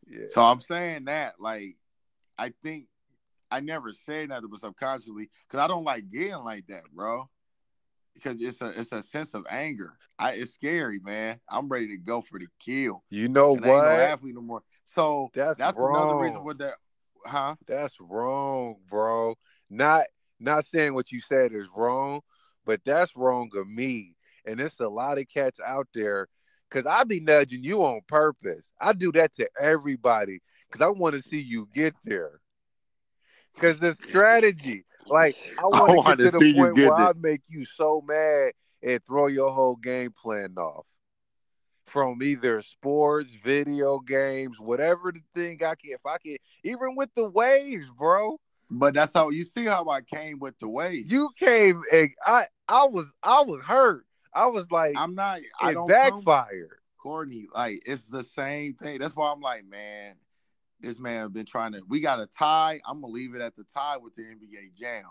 [0.08, 0.26] Yeah.
[0.28, 1.76] So I'm saying that, like,
[2.38, 2.86] I think
[3.50, 7.28] I never say nothing, but subconsciously, because I don't like getting like that, bro.
[8.14, 9.96] Because it's a it's a sense of anger.
[10.18, 11.38] I it's scary, man.
[11.48, 13.04] I'm ready to go for the kill.
[13.10, 13.86] You know and what?
[13.86, 14.62] I ain't no athlete no more.
[14.84, 16.74] So that's, that's another reason what that
[17.26, 17.56] huh?
[17.66, 19.36] That's wrong, bro.
[19.70, 20.04] Not
[20.38, 22.20] not saying what you said is wrong,
[22.64, 24.14] but that's wrong of me.
[24.44, 26.28] And it's a lot of cats out there
[26.68, 28.72] because I be nudging you on purpose.
[28.80, 32.40] I do that to everybody because I want to see you get there.
[33.54, 37.64] Because the strategy, like I want to get to the point where I make you
[37.64, 40.86] so mad and throw your whole game plan off.
[41.96, 47.08] From either sports, video games, whatever the thing I can, if I can, even with
[47.16, 48.38] the waves, bro.
[48.70, 51.10] But that's how you see how I came with the waves.
[51.10, 54.04] You came, and I, I was, I was hurt.
[54.34, 55.40] I was like, I'm not.
[55.58, 56.80] I don't backfired.
[57.02, 58.98] Courtney, like it's the same thing.
[58.98, 60.16] That's why I'm like, man,
[60.78, 61.82] this man been trying to.
[61.88, 62.78] We got a tie.
[62.86, 65.04] I'm gonna leave it at the tie with the NBA Jam.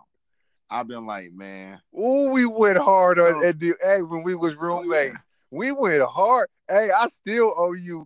[0.70, 1.82] I've been like, man.
[1.96, 3.52] Oh, we went hard on oh.
[3.52, 5.18] the hey when we was oh, roommates.
[5.56, 6.50] We went hard.
[6.70, 8.06] Hey, I still owe you.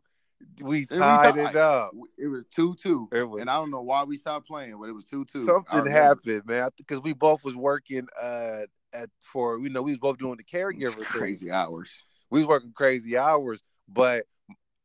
[0.62, 1.92] We tied it up.
[2.18, 3.10] It was two two.
[3.12, 5.46] It was, and I don't know why we stopped playing, but it was two two.
[5.46, 6.70] Something happened, man.
[6.78, 8.62] Because we both was working uh
[8.94, 11.56] at for you know we was both doing the caregiver crazy thing.
[11.56, 12.06] hours.
[12.30, 14.26] We was working crazy hours, but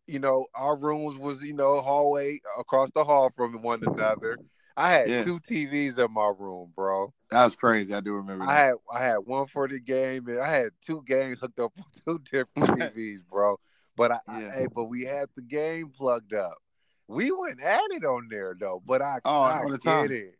[0.07, 4.39] you know our rooms was you know hallway across the hall from one another.
[4.77, 5.25] I had yeah.
[5.25, 7.13] two TVs in my room, bro.
[7.31, 7.95] That was crazy.
[7.95, 8.45] I do remember.
[8.45, 8.51] That.
[8.51, 11.73] I had I had one for the game, and I had two games hooked up
[11.79, 13.59] on two different TVs, bro.
[13.97, 14.35] But I, yeah.
[14.35, 16.57] I, hey, but we had the game plugged up.
[17.07, 20.11] We went at it on there though, but I, oh, I get time.
[20.11, 20.35] it.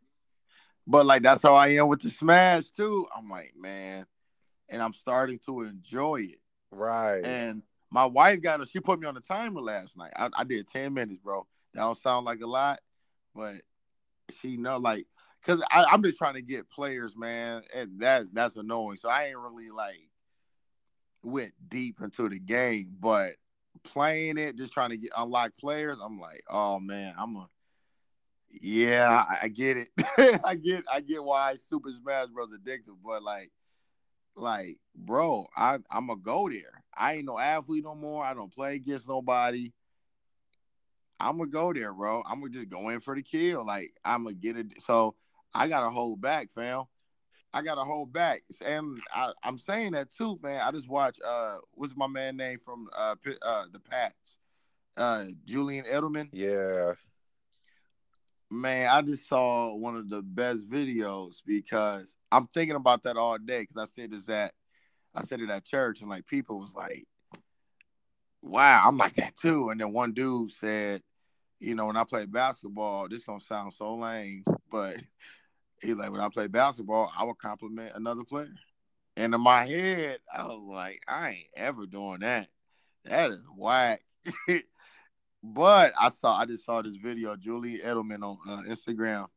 [0.87, 3.07] But like that's how I am with the Smash too.
[3.15, 4.05] I'm like, man,
[4.69, 6.39] and I'm starting to enjoy it.
[6.71, 7.23] Right.
[7.23, 8.69] And my wife got it.
[8.69, 10.11] She put me on the timer last night.
[10.15, 11.47] I, I did ten minutes, bro.
[11.73, 12.81] That don't sound like a lot,
[13.33, 13.55] but
[14.39, 15.05] she know like
[15.41, 18.97] because I'm just trying to get players, man, and that that's annoying.
[18.97, 20.09] So I ain't really like
[21.23, 23.33] went deep into the game, but
[23.83, 25.99] playing it, just trying to get unlock players.
[26.03, 27.47] I'm like, oh man, I'm a
[28.61, 29.89] yeah, I, I get it.
[30.43, 32.49] I get I get why Super Smash Bros.
[32.49, 33.51] addictive, but like
[34.35, 36.83] like, bro, I I'm gonna go there.
[36.95, 38.23] I ain't no athlete no more.
[38.23, 39.71] I don't play against nobody.
[41.19, 42.23] I'm gonna go there, bro.
[42.25, 43.65] I'm gonna just go in for the kill.
[43.65, 44.81] Like I'm gonna get it.
[44.81, 45.15] So
[45.53, 46.83] I gotta hold back, fam.
[47.53, 50.61] I gotta hold back, and I, am saying that too, man.
[50.61, 51.21] I just watched.
[51.25, 54.39] Uh, what's my man name from uh, uh the Pats?
[54.97, 56.29] Uh, Julian Edelman.
[56.33, 56.93] Yeah.
[58.51, 63.37] Man, I just saw one of the best videos because I'm thinking about that all
[63.37, 64.53] day because I said this at
[65.15, 67.07] I said it at church and like people was like,
[68.45, 69.69] Wow, I'm like that too.
[69.69, 71.01] And then one dude said,
[71.59, 75.01] you know, when I play basketball, this gonna sound so lame, but
[75.81, 78.53] he like when I play basketball, I would compliment another player.
[79.17, 82.49] And in my head, I was like, I ain't ever doing that.
[83.05, 84.01] That is whack.
[85.47, 89.27] But I saw, I just saw this video Julie Edelman on uh, Instagram,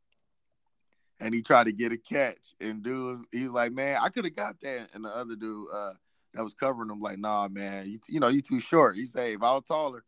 [1.21, 4.25] and he tried to get a catch, and dude, he was like, "Man, I could
[4.25, 5.93] have got that." And the other dude uh,
[6.35, 9.33] that was covering him, like, "Nah, man, you, you know, you too short." He said,
[9.33, 10.05] "If I was taller,"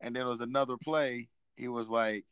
[0.00, 1.28] and then it was another play.
[1.56, 2.24] He was like,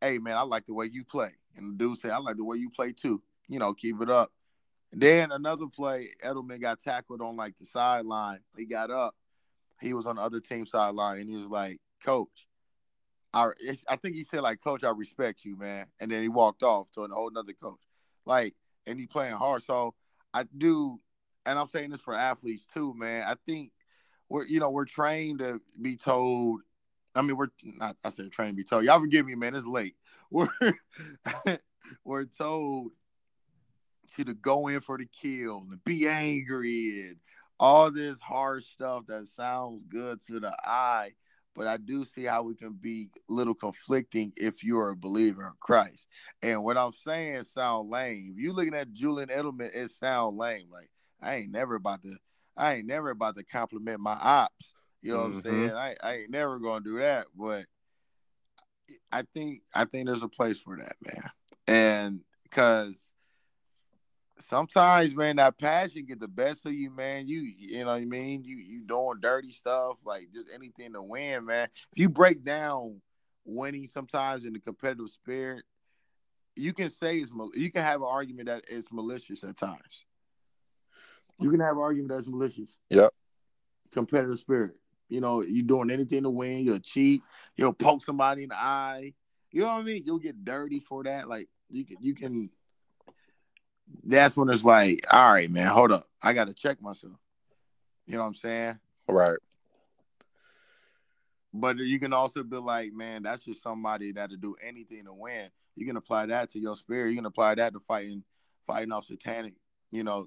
[0.00, 2.44] "Hey, man, I like the way you play," and the dude said, "I like the
[2.44, 3.22] way you play too.
[3.48, 4.32] You know, keep it up."
[4.92, 8.40] And then another play, Edelman got tackled on like the sideline.
[8.56, 9.14] He got up.
[9.80, 12.46] He was on the other team sideline, and he was like, coach.
[13.32, 13.50] I
[13.88, 15.86] I think he said like, coach, I respect you, man.
[16.00, 17.80] And then he walked off to a whole nother coach.
[18.26, 18.54] Like,
[18.86, 19.62] and he playing hard.
[19.62, 19.94] So
[20.34, 21.00] I do,
[21.46, 23.24] and I'm saying this for athletes too, man.
[23.26, 23.72] I think
[24.28, 26.60] we're you know we're trained to be told.
[27.14, 27.96] I mean, we're not.
[28.04, 28.84] I said trained to be told.
[28.84, 29.54] Y'all forgive me, man.
[29.54, 29.96] It's late.
[30.32, 30.46] We're
[32.04, 32.92] we're told
[34.14, 37.16] to to go in for the kill and be angry and
[37.58, 41.14] all this hard stuff that sounds good to the eye
[41.54, 45.46] but I do see how we can be a little conflicting if you're a believer
[45.46, 46.06] in Christ.
[46.42, 48.32] And what I'm saying sound lame.
[48.34, 50.68] If you looking at Julian Edelman, it sound lame.
[50.72, 50.90] Like
[51.22, 52.16] I ain't never about to
[52.56, 54.74] I ain't never about to compliment my ops.
[55.02, 55.36] You know mm-hmm.
[55.36, 55.68] what I'm mm-hmm.
[55.68, 55.74] saying?
[55.74, 57.66] I, I ain't never gonna do that, but
[59.10, 61.30] I think I think there's a place for that, man.
[61.66, 63.12] And because
[64.40, 67.26] sometimes, man, that passion get the best of you, man.
[67.26, 68.44] You you know what I mean?
[68.44, 71.68] You you doing dirty stuff, like just anything to win, man.
[71.92, 73.00] If you break down
[73.44, 75.64] winning sometimes in the competitive spirit,
[76.56, 80.04] you can say it's you can have an argument that it's malicious at times.
[81.38, 82.76] You can have an argument that's malicious.
[82.90, 83.12] Yep.
[83.92, 84.76] Competitive spirit.
[85.08, 87.22] You know, you doing anything to win, you'll cheat,
[87.56, 89.14] you'll poke somebody in the eye.
[89.50, 90.04] You know what I mean?
[90.06, 91.28] You'll get dirty for that.
[91.28, 92.50] Like you can you can
[94.04, 96.06] that's when it's like, all right, man, hold up.
[96.22, 97.14] I gotta check myself.
[98.06, 98.78] You know what I'm saying?
[99.08, 99.38] Right.
[101.52, 105.48] But you can also be like, man, that's just somebody that'll do anything to win.
[105.74, 107.10] You can apply that to your spirit.
[107.10, 108.22] You can apply that to fighting,
[108.66, 109.54] fighting off satanic
[109.90, 110.26] you know,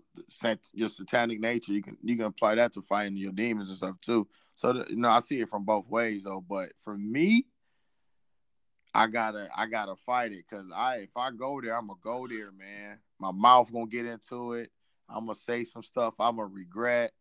[0.74, 1.74] your satanic nature.
[1.74, 4.28] You can you can apply that to fighting your demons and stuff too.
[4.56, 6.44] So the, you know, I see it from both ways though.
[6.48, 7.46] But for me,
[8.94, 12.28] I gotta I gotta fight it because I if I go there, I'm gonna go
[12.28, 13.00] there, man.
[13.20, 14.70] My mouth gonna get into it.
[15.10, 17.12] I'm gonna say some stuff I'm gonna regret.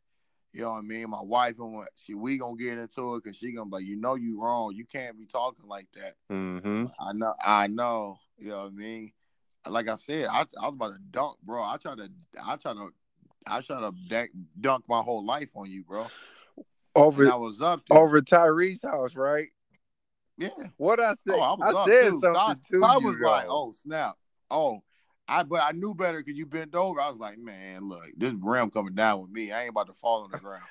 [0.53, 1.09] You know what I mean?
[1.09, 3.87] My wife and what she we gonna get into it because she gonna be like,
[3.87, 4.75] you know, you wrong.
[4.75, 6.15] You can't be talking like that.
[6.31, 6.87] Mm-hmm.
[7.01, 7.35] I know.
[7.43, 8.19] I know.
[8.37, 9.13] You know what I mean?
[9.69, 11.63] Like I said, I, I was about to dunk, bro.
[11.63, 12.11] I tried to,
[12.45, 12.91] I tried to,
[13.47, 14.29] I try to
[14.61, 16.07] dunk my whole life on you, bro.
[16.95, 17.99] Over, and I was up there.
[17.99, 19.49] over Tyree's house, right?
[20.37, 20.49] Yeah.
[20.77, 22.21] What I said, oh, I, I said too.
[22.23, 24.17] something I, to I was like, oh snap,
[24.51, 24.83] oh.
[25.29, 27.01] I but I knew better because you bent over.
[27.01, 29.53] I was like, man, look, this rim coming down with me.
[29.53, 30.65] I ain't about to fall on the ground.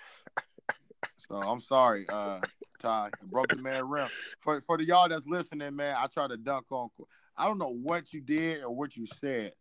[1.17, 2.39] so I'm sorry, uh,
[2.79, 3.07] Ty.
[3.07, 4.09] I broke the man rim.
[4.41, 6.89] For for the y'all that's listening, man, I tried to dunk on
[7.37, 9.53] I don't know what you did or what you said.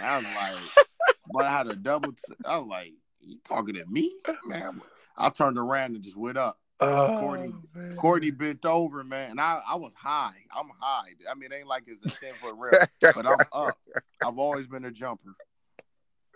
[0.00, 0.86] I was like,
[1.32, 2.12] but I had a double.
[2.12, 4.12] T- I was like, you talking to me,
[4.46, 4.80] man?
[5.16, 6.58] I turned around and just went up.
[6.80, 7.92] Oh, Courtney, man.
[7.94, 10.34] Courtney bent over, man, and I, I was high.
[10.54, 11.10] I'm high.
[11.30, 12.72] I mean, it ain't like it's a ten foot rail,
[13.14, 13.78] but I'm up.
[14.24, 15.36] I've always been a jumper.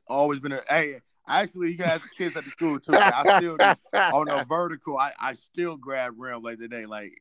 [0.07, 0.61] Always been a.
[0.69, 2.95] Hey, actually, you guys kids at the school too.
[2.97, 4.99] I still just, on the vertical.
[4.99, 6.87] I, I still grab rim like today.
[6.87, 7.21] Like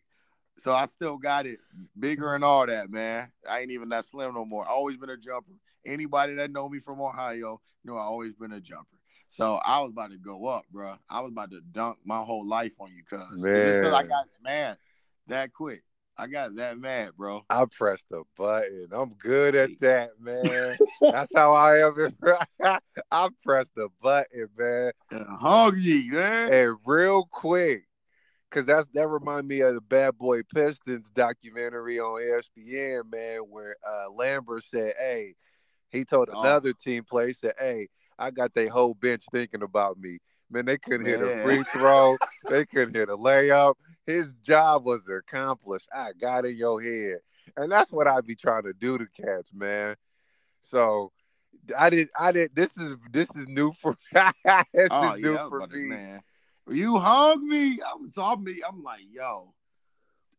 [0.58, 1.60] so I still got it
[1.98, 3.32] bigger and all that, man.
[3.50, 4.68] I ain't even that slim no more.
[4.68, 5.54] Always been a jumper.
[5.86, 8.98] Anybody that know me from Ohio know I always been a jumper.
[9.30, 10.96] So I was about to go up, bro.
[11.10, 13.42] I was about to dunk my whole life on you, cuz.
[13.44, 14.78] Just because I got mad
[15.28, 15.84] that quick.
[16.18, 17.44] I got that mad, bro.
[17.50, 18.88] I pressed the button.
[18.94, 20.78] I'm good at that, man.
[21.02, 22.18] That's how I am.
[23.12, 24.92] I pressed the button, man.
[25.12, 26.54] And hug ye, man.
[26.54, 27.84] And real quick,
[28.56, 33.76] because that's that remind me of the Bad Boy Pistons documentary on ESPN, man, where
[33.86, 35.36] uh, Laimbeer said, "Hey,"
[35.90, 36.40] he told oh.
[36.40, 40.78] another team player, said, "Hey, I got their whole bench thinking about me." Man, they
[40.78, 41.20] couldn't man.
[41.20, 42.18] hit a free throw,
[42.50, 43.76] they couldn't hit a layup.
[44.06, 45.90] His job was accomplished.
[45.94, 47.18] I got in your head,
[47.58, 49.96] and that's what I'd be trying to do to cats, man.
[50.62, 51.12] So.
[51.76, 52.10] I did.
[52.20, 52.52] I did.
[52.54, 53.98] This is this is new for.
[54.14, 55.88] this oh, is new yeah, for me.
[55.88, 56.22] man
[56.70, 57.80] you hung me.
[57.82, 58.62] I was on me.
[58.68, 59.54] I'm like, yo.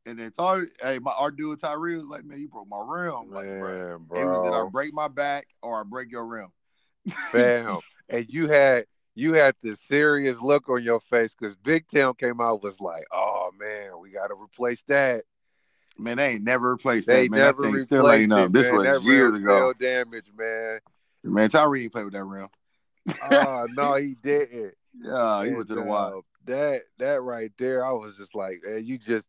[0.06, 3.30] And then Ty, hey, my our dude Tyree was like, man, you broke my rim.
[3.30, 3.98] Like, man, bro.
[3.98, 4.22] bro.
[4.22, 6.48] It was either I break my back or I break your rim.
[7.32, 7.80] Bam.
[8.08, 8.86] and you had
[9.16, 13.04] you had this serious look on your face because Big Town came out was like,
[13.12, 15.24] oh man, we gotta replace that.
[15.98, 17.40] Man, they ain't never replaced they that, man.
[17.40, 18.52] Never that thing still ain't up.
[18.52, 18.84] This man.
[18.92, 19.72] was years ago.
[19.72, 20.78] damage, man.
[21.24, 22.48] Man, Tyree ain't played with that rim.
[23.22, 24.74] oh no, he didn't.
[24.98, 26.24] Yeah, he went to the wild.
[26.44, 29.28] That that right there, I was just like, hey, you just,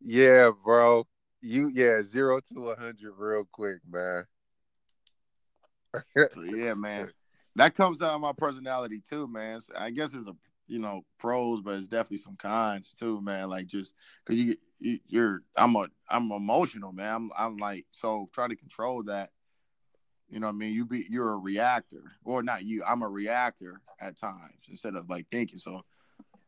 [0.00, 1.06] yeah, bro,
[1.40, 4.24] you yeah, zero to a hundred real quick, man.
[6.44, 7.10] yeah, man,
[7.56, 9.60] that comes down to my personality too, man.
[9.60, 13.48] So I guess there's a you know pros, but it's definitely some cons too, man.
[13.48, 13.94] Like just
[14.24, 17.14] because you, you you're I'm a I'm emotional, man.
[17.14, 19.30] I'm I'm like so try to control that
[20.30, 20.74] you know what I mean?
[20.74, 22.82] You be you're a reactor, or not you.
[22.86, 25.58] I'm a reactor at times instead of like thinking.
[25.58, 25.82] So,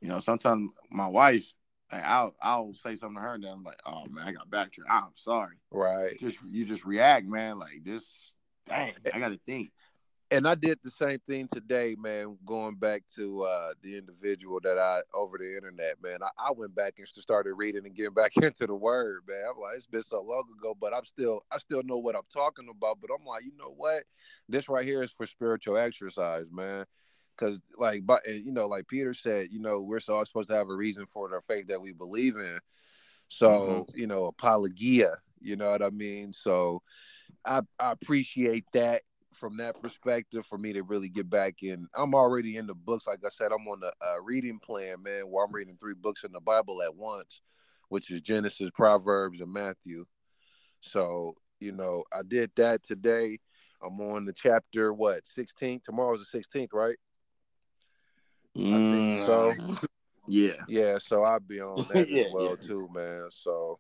[0.01, 1.53] you know, sometimes my wife,
[1.91, 4.51] like, I'll I'll say something to her, and then I'm like, oh man, I got
[4.51, 4.91] backtrack.
[4.91, 5.57] I'm sorry.
[5.71, 6.19] Right.
[6.19, 7.59] Just you just react, man.
[7.59, 8.33] Like this.
[8.67, 9.73] Dang, I got to think
[10.33, 12.39] and I did the same thing today, man.
[12.47, 16.19] Going back to uh, the individual that I over the internet, man.
[16.23, 19.43] I, I, went back and started reading and getting back into the word, man.
[19.51, 22.23] I'm like, it's been so long ago, but I'm still, I still know what I'm
[22.33, 22.99] talking about.
[23.01, 24.05] But I'm like, you know what?
[24.49, 26.85] This right here is for spiritual exercise, man.
[27.37, 30.69] Because, like, but you know, like Peter said, you know, we're all supposed to have
[30.69, 32.59] a reason for the faith that we believe in.
[33.29, 33.99] So, mm-hmm.
[33.99, 35.17] you know, apologia.
[35.41, 36.33] You know what I mean?
[36.35, 36.83] So,
[37.45, 39.03] I, I appreciate that
[39.35, 41.87] from that perspective for me to really get back in.
[41.95, 43.07] I'm already in the books.
[43.07, 46.25] Like I said, I'm on the uh, reading plan, man, where I'm reading three books
[46.25, 47.43] in the Bible at once,
[47.89, 50.05] which is Genesis, Proverbs, and Matthew.
[50.81, 53.39] So, you know, I did that today.
[53.83, 55.81] I'm on the chapter, what, 16?
[55.85, 56.97] Tomorrow's the 16th, right?
[58.57, 59.55] Mm, so.
[60.29, 60.63] Yeah.
[60.69, 62.67] Yeah, so I'll be on that yeah, as well, yeah.
[62.69, 63.29] too, man.
[63.31, 63.79] So,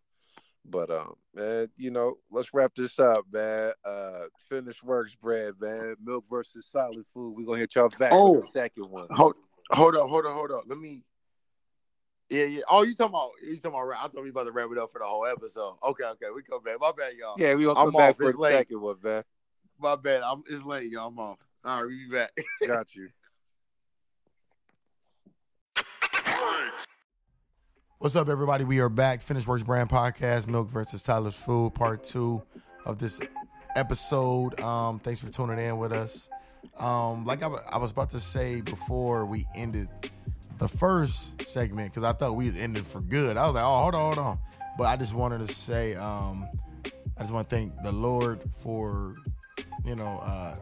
[0.70, 3.72] but um, man, you know, let's wrap this up, man.
[3.84, 5.96] Uh, finished works, bread, man.
[6.02, 7.36] Milk versus solid food.
[7.36, 9.06] We're gonna hit y'all back oh, with the second one.
[9.10, 9.34] Hold,
[9.70, 10.64] hold up, hold up, hold up.
[10.66, 11.04] Let me.
[12.28, 12.62] Yeah, yeah.
[12.70, 13.96] Oh, you talking about you talking about?
[13.98, 15.76] I thought we about to wrap it up for the whole episode.
[15.82, 16.76] Okay, okay, we come back.
[16.80, 17.34] My bad, y'all.
[17.36, 18.16] Yeah, we gonna come I'm back off.
[18.18, 18.52] for the late.
[18.52, 19.24] second one, man.
[19.78, 20.22] My bad.
[20.22, 21.08] I'm it's late, y'all.
[21.08, 21.38] I'm off.
[21.64, 22.30] All right, we be back.
[22.66, 23.08] Got you.
[28.00, 28.64] What's up, everybody?
[28.64, 29.20] We are back.
[29.20, 32.42] Finish Works Brand Podcast, Milk versus Tyler's Food, part two
[32.86, 33.20] of this
[33.76, 34.58] episode.
[34.58, 36.30] Um, thanks for tuning in with us.
[36.78, 39.90] Um, like I, w- I was about to say before we ended
[40.58, 43.36] the first segment, because I thought we was ended for good.
[43.36, 44.38] I was like, oh, hold on, hold on.
[44.78, 46.48] But I just wanted to say, um,
[47.18, 49.14] I just want to thank the Lord for,
[49.84, 50.56] you know, uh,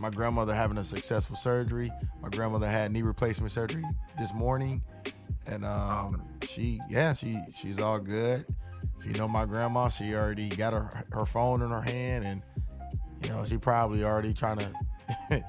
[0.00, 1.92] my grandmother having a successful surgery.
[2.20, 3.84] My grandmother had knee replacement surgery
[4.18, 4.82] this morning
[5.48, 8.44] and um, she yeah she she's all good.
[8.98, 12.42] If you know my grandma, she already got her her phone in her hand, and
[13.22, 14.58] you know she probably already trying
[15.30, 15.44] to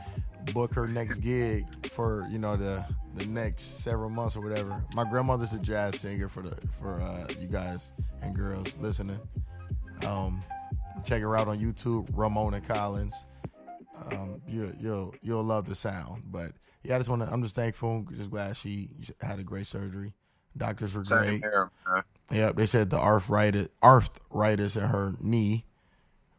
[0.53, 2.85] book her next gig for you know the
[3.15, 4.83] the next several months or whatever.
[4.93, 7.91] My grandmother's a jazz singer for the for uh, you guys
[8.21, 9.19] and girls listening.
[10.05, 10.41] Um,
[11.03, 13.25] check her out on YouTube, Ramona Collins.
[14.11, 16.51] Um, you, you'll you'll love the sound, but
[16.87, 17.31] yeah, I just want to.
[17.31, 18.05] I'm just thankful.
[18.15, 20.13] Just glad she had a great surgery.
[20.55, 21.41] Doctors were great.
[21.41, 21.69] Here,
[22.31, 25.65] yeah, they said the arthritis arthritis in her knee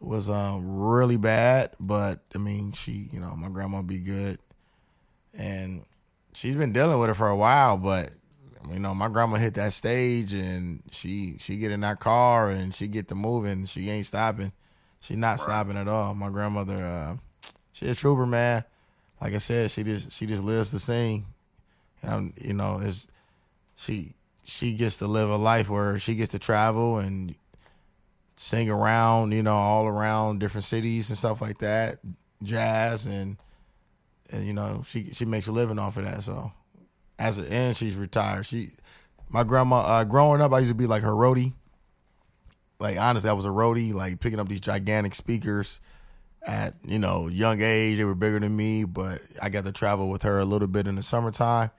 [0.00, 4.38] was um, really bad, but I mean, she, you know, my grandma be good,
[5.34, 5.84] and
[6.32, 7.76] she's been dealing with it for a while.
[7.76, 8.12] But
[8.70, 12.74] you know, my grandma hit that stage, and she she get in that car and
[12.74, 13.66] she get to moving.
[13.66, 14.52] She ain't stopping.
[14.98, 15.40] She not right.
[15.40, 16.14] stopping at all.
[16.14, 17.16] My grandmother, uh,
[17.72, 18.64] she a trooper, man
[19.20, 21.26] like I said, she just she just lives to sing.
[22.02, 23.08] And you know, is
[23.76, 24.14] she
[24.44, 27.34] she gets to live a life where she gets to travel and
[28.36, 31.98] sing around, you know, all around different cities and stuff like that,
[32.42, 33.36] jazz and
[34.30, 36.22] and you know, she she makes a living off of that.
[36.22, 36.52] So
[37.18, 38.46] as an and she's retired.
[38.46, 38.72] She
[39.28, 41.54] my grandma uh, growing up I used to be like her roadie.
[42.78, 45.80] Like honestly, I was a roadie, like picking up these gigantic speakers
[46.46, 47.98] at you know young age.
[47.98, 50.86] They were bigger than me, but I got to travel with her a little bit
[50.86, 51.70] in the summertime.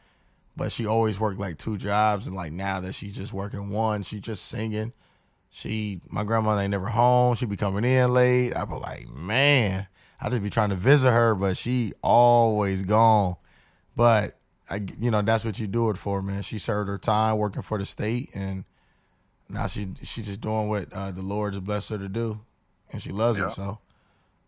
[0.55, 4.03] But she always worked like two jobs, and like now that she's just working one,
[4.03, 4.93] she just singing.
[5.51, 7.33] She, my grandmother ain't never home.
[7.35, 8.55] She be coming in late.
[8.55, 9.87] I be like, man,
[10.21, 13.37] I just be trying to visit her, but she always gone.
[13.95, 14.37] But
[14.69, 16.43] I, you know, that's what you do it for, man.
[16.43, 18.65] She served her time working for the state, and
[19.47, 22.41] now she she just doing what uh, the Lord has blessed her to do,
[22.91, 23.47] and she loves yeah.
[23.47, 23.51] it.
[23.51, 23.79] So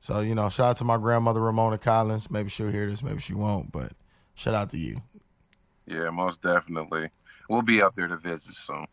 [0.01, 2.31] so, you know, shout out to my grandmother, Ramona Collins.
[2.31, 3.93] Maybe she'll hear this, maybe she won't, but
[4.33, 4.99] shout out to you.
[5.85, 7.09] Yeah, most definitely.
[7.47, 8.87] We'll be up there to visit soon.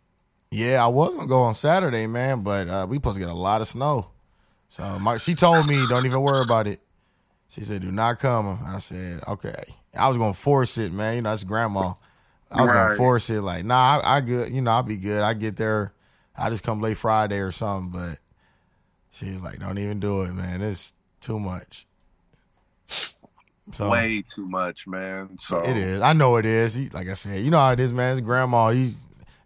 [0.51, 3.35] Yeah, I was gonna go on Saturday, man, but uh, we supposed to get a
[3.35, 4.11] lot of snow.
[4.69, 6.81] So my, she told me, don't even worry about it.
[7.49, 8.59] She said, do not come.
[8.67, 9.65] I said, okay.
[9.97, 11.17] I was gonna force it, man.
[11.17, 11.95] You know, that's grandma.
[12.51, 12.87] I was right.
[12.89, 14.53] gonna force it, like, nah, I, I good.
[14.53, 15.23] You know, I'll be good.
[15.23, 15.95] I get there.
[16.37, 17.99] I just come late Friday or something.
[17.99, 18.19] But
[19.11, 20.61] she was like, don't even do it, man.
[20.61, 21.87] It's too much.
[23.71, 25.39] So, Way too much, man.
[25.39, 26.01] So it is.
[26.01, 26.93] I know it is.
[26.95, 28.13] Like I said, you know how it is, man.
[28.13, 28.69] It's grandma.
[28.69, 28.95] You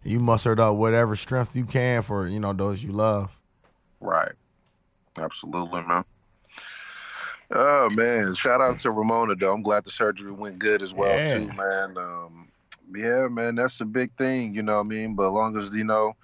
[0.03, 3.39] you mustered up whatever strength you can for you know those you love.
[3.99, 4.31] Right.
[5.17, 6.05] Absolutely, man.
[7.51, 8.33] Oh man!
[8.33, 9.53] Shout out to Ramona though.
[9.53, 11.33] I'm glad the surgery went good as well yeah.
[11.33, 11.97] too, man.
[11.97, 12.47] Um,
[12.95, 14.55] yeah, man, that's a big thing.
[14.55, 15.15] You know what I mean?
[15.15, 16.15] But as long as you know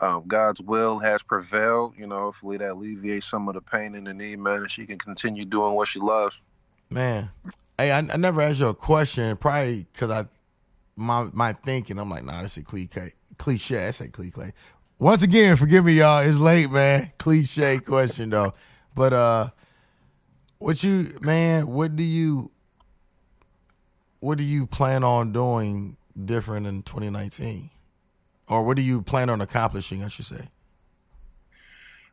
[0.00, 1.94] um, God's will has prevailed.
[1.96, 4.86] You know, hopefully that alleviates some of the pain in the knee, man, and she
[4.86, 6.40] can continue doing what she loves.
[6.88, 7.30] Man,
[7.78, 10.24] hey, I, I never asked you a question, probably because I
[10.96, 11.98] my my thinking.
[11.98, 13.12] I'm like, nah, this is cliche.
[13.38, 13.86] Cliche.
[13.86, 14.52] I say cliche.
[14.98, 16.20] Once again, forgive me, y'all.
[16.20, 17.12] It's late, man.
[17.18, 18.54] Cliche question though,
[18.94, 19.50] but uh,
[20.58, 21.68] what you man?
[21.68, 22.50] What do you?
[24.20, 27.70] What do you plan on doing different in 2019?
[28.50, 30.48] Or what do you plan on accomplishing, I should say?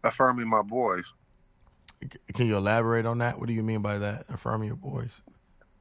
[0.04, 1.12] Affirming my boys.
[2.34, 3.40] Can you elaborate on that?
[3.40, 4.26] What do you mean by that?
[4.30, 5.22] Affirming your boys?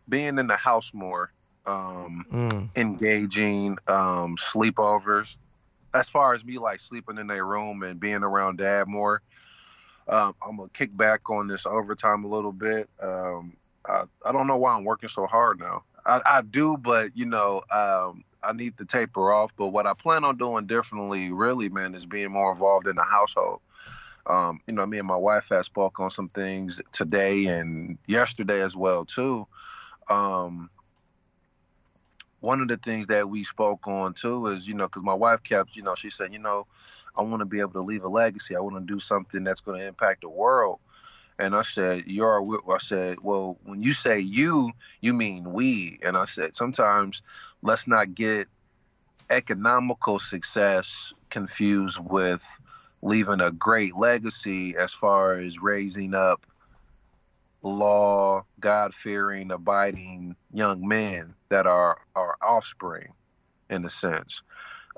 [0.09, 1.31] Being in the house more,
[1.67, 2.71] um, mm.
[2.75, 5.37] engaging, um, sleepovers.
[5.95, 9.23] As far as me like sleeping in their room and being around dad more,
[10.09, 12.89] Um, I'm gonna kick back on this overtime a little bit.
[13.03, 15.83] Um, I, I don't know why I'm working so hard now.
[16.05, 19.55] I, I do, but you know, um, I need to taper off.
[19.57, 23.03] But what I plan on doing differently, really, man, is being more involved in the
[23.03, 23.61] household.
[24.26, 28.61] Um, you know, me and my wife have spoke on some things today and yesterday
[28.61, 29.47] as well too.
[30.09, 30.70] Um,
[32.40, 35.42] one of the things that we spoke on too is, you know, because my wife
[35.42, 36.66] kept, you know, she said, you know,
[37.16, 38.57] I want to be able to leave a legacy.
[38.57, 40.78] I want to do something that's going to impact the world.
[41.39, 46.16] And I said, "You're." I said, "Well, when you say you, you mean we." And
[46.16, 47.22] I said, "Sometimes
[47.62, 48.49] let's not get
[49.30, 52.59] economical success confused with
[53.03, 56.47] leaving a great legacy as far as raising up
[57.62, 63.12] law, God fearing, abiding young men that are our offspring,
[63.68, 64.43] in a sense,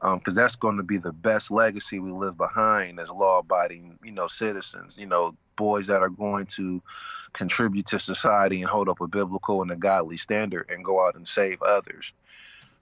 [0.01, 3.99] because um, that's going to be the best legacy we live behind as law abiding,
[4.05, 4.97] you know, citizens.
[4.97, 6.81] You know, boys that are going to
[7.33, 11.17] contribute to society and hold up a biblical and a godly standard and go out
[11.17, 12.13] and save others.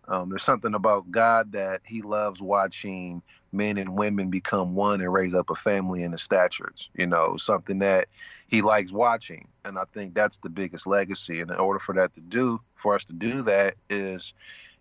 [0.08, 5.12] Um, there's something about God that He loves watching men and women become one and
[5.12, 6.90] raise up a family in the statures.
[6.94, 8.08] You know, something that
[8.46, 11.40] He likes watching, and I think that's the biggest legacy.
[11.40, 14.34] And in order for that to do, for us to do that, is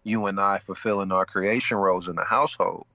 [0.05, 2.85] you and I fulfilling our creation roles in the household.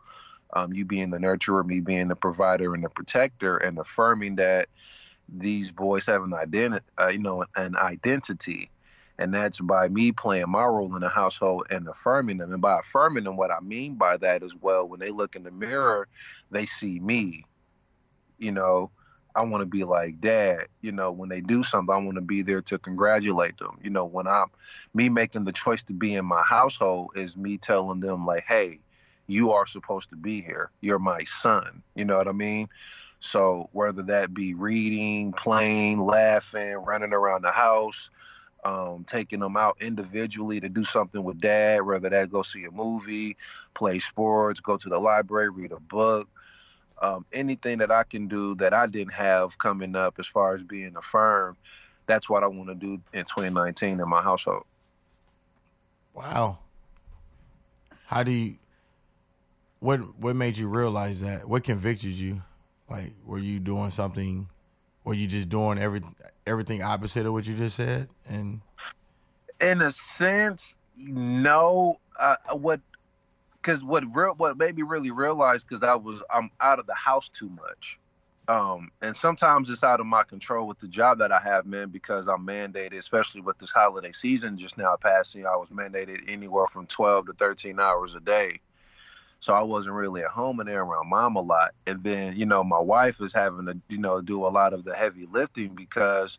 [0.55, 4.69] Um, you being the nurturer, me being the provider and the protector, and affirming that
[5.29, 8.71] these boys have an identity, uh, you know, an identity
[9.21, 12.55] and that's by me playing my role in the household and affirming them.
[12.55, 15.43] And by affirming them, what I mean by that is, well, when they look in
[15.43, 16.09] the mirror,
[16.51, 17.45] they see me.
[18.39, 18.91] You know,
[19.35, 20.67] I want to be like dad.
[20.83, 23.79] You know, when they do something, I want to be there to congratulate them.
[23.83, 24.49] You know, when I'm
[24.95, 28.81] me making the choice to be in my household is me telling them like, hey,
[29.27, 30.71] you are supposed to be here.
[30.81, 31.83] You're my son.
[31.95, 32.69] You know what I mean?
[33.21, 38.11] So whether that be reading, playing, laughing, running around the house,
[38.65, 42.71] um, taking them out individually to do something with dad, whether that go see a
[42.71, 43.37] movie,
[43.75, 46.29] play sports, go to the library, read a book,
[47.01, 50.63] um, anything that I can do that I didn't have coming up as far as
[50.63, 51.57] being a firm,
[52.07, 54.65] That's what I want to do in 2019 in my household.
[56.15, 56.59] Wow.
[58.07, 58.57] How do you?
[59.79, 61.49] What What made you realize that?
[61.49, 62.43] What convicted you?
[62.89, 64.49] Like, were you doing something
[65.05, 66.03] Were you just doing every
[66.47, 68.09] everything opposite of what you just said?
[68.29, 68.61] And
[69.61, 71.99] in a sense, no.
[72.19, 72.81] Uh, what?
[73.61, 76.95] Because what real what made me really realize because I was I'm out of the
[76.95, 77.99] house too much.
[78.49, 81.89] Um, and sometimes it's out of my control with the job that I have, man,
[81.91, 85.47] because I'm mandated, especially with this holiday season just now passing.
[85.47, 88.59] I was mandated anywhere from 12 to 13 hours a day.
[89.39, 91.71] So I wasn't really at home and there around mom a lot.
[91.87, 94.85] And then, you know, my wife is having to, you know, do a lot of
[94.85, 96.39] the heavy lifting because,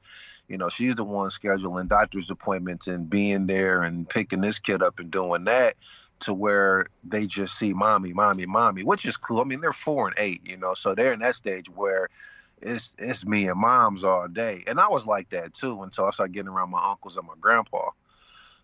[0.49, 4.83] you know, she's the one scheduling doctor's appointments and being there and picking this kid
[4.83, 5.77] up and doing that
[6.21, 9.41] to where they just see mommy, mommy, mommy, which is cool.
[9.41, 12.07] I mean, they're four and eight, you know, so they're in that stage where
[12.61, 14.63] it's it's me and moms all day.
[14.67, 17.33] And I was like that too until I started getting around my uncles and my
[17.39, 17.89] grandpa.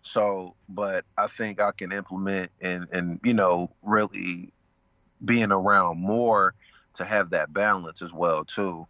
[0.02, 4.52] So, but I think I can implement and and you know really
[5.24, 6.54] being around more
[6.94, 8.86] to have that balance as well too.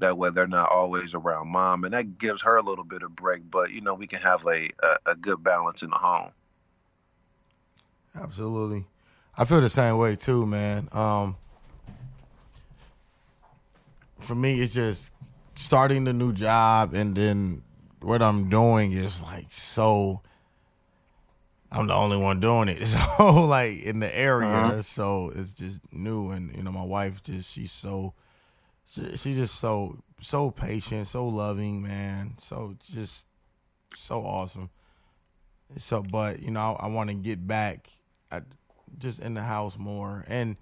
[0.00, 3.14] That way they're not always around mom, and that gives her a little bit of
[3.14, 3.48] break.
[3.48, 6.32] But you know we can have a a, a good balance in the home.
[8.14, 8.86] Absolutely,
[9.36, 10.88] I feel the same way too, man.
[10.92, 11.36] Um,
[14.20, 15.12] for me, it's just
[15.56, 17.62] starting the new job and then
[18.04, 20.20] what I'm doing is like so.
[21.72, 24.82] I'm the only one doing it, so like in the area, uh-huh.
[24.82, 28.14] so it's just new, and you know my wife just she's so,
[28.84, 33.26] she's just so so patient, so loving, man, so just
[33.96, 34.70] so awesome.
[35.78, 37.90] So, but you know I, I want to get back,
[38.36, 38.44] at,
[38.98, 40.56] just in the house more, and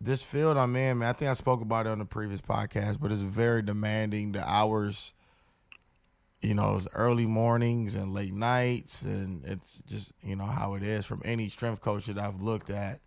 [0.00, 1.08] this field I'm in, man.
[1.08, 4.32] I think I spoke about it on the previous podcast, but it's very demanding.
[4.32, 5.14] The hours
[6.44, 10.82] you know, it's early mornings and late nights, and it's just you know how it
[10.82, 13.00] is from any strength coach that I've looked at,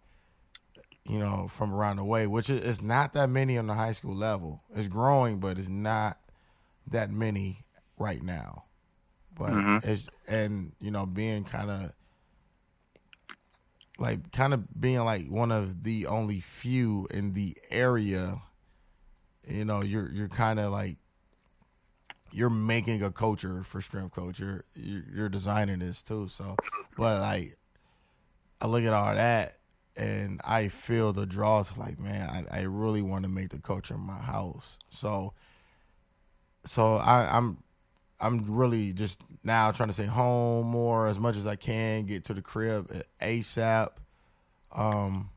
[1.07, 2.25] you know, from around the way.
[2.25, 4.63] Which is it's not that many on the high school level.
[4.75, 6.17] It's growing, but it's not
[6.87, 7.63] that many
[7.99, 8.63] right now.
[9.37, 9.87] But mm-hmm.
[9.87, 11.93] it's and you know being kind of
[13.97, 18.41] like kind of being like one of the only few in the area.
[19.47, 20.97] You know, you're you're kind of like
[22.31, 24.39] you're making a culture for strength coach.
[24.39, 26.27] You're you're designing this too.
[26.27, 26.55] So,
[26.97, 27.57] but like,
[28.61, 29.57] I look at all that,
[29.95, 31.77] and I feel the draws.
[31.77, 34.77] Like, man, I, I really want to make the culture my house.
[34.89, 35.33] So,
[36.65, 37.63] so I, I'm
[38.19, 42.25] I'm really just now trying to stay home more as much as I can, get
[42.25, 42.91] to the crib
[43.21, 43.89] ASAP.
[44.71, 45.29] Um,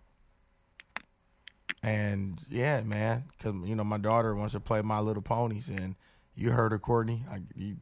[1.82, 5.94] and yeah, man, because you know my daughter wants to play My Little Ponies, and
[6.34, 7.24] you heard her, Courtney.
[7.30, 7.76] I, you,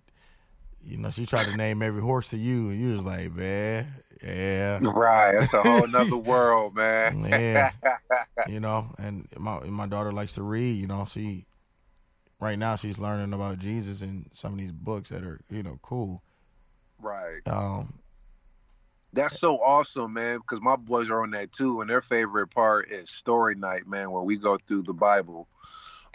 [0.80, 3.86] you know, she tried to name every horse to you, and you was like, man,
[4.22, 5.34] yeah, right.
[5.34, 7.26] It's a whole nother world, man.
[7.28, 7.72] yeah,
[8.48, 10.76] you know, and my my daughter likes to read.
[10.76, 11.44] You know, she
[12.40, 15.78] right now she's learning about Jesus and some of these books that are you know
[15.82, 16.22] cool.
[17.00, 17.46] Right.
[17.46, 18.00] Um,
[19.12, 20.38] that's so awesome, man.
[20.38, 24.10] Because my boys are on that too, and their favorite part is story night, man,
[24.10, 25.48] where we go through the Bible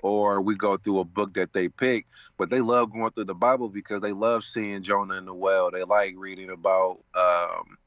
[0.04, 2.06] or we go through a book that they pick.
[2.38, 5.72] But they love going through the Bible because they love seeing Jonah in the well.
[5.72, 7.78] They like reading about um,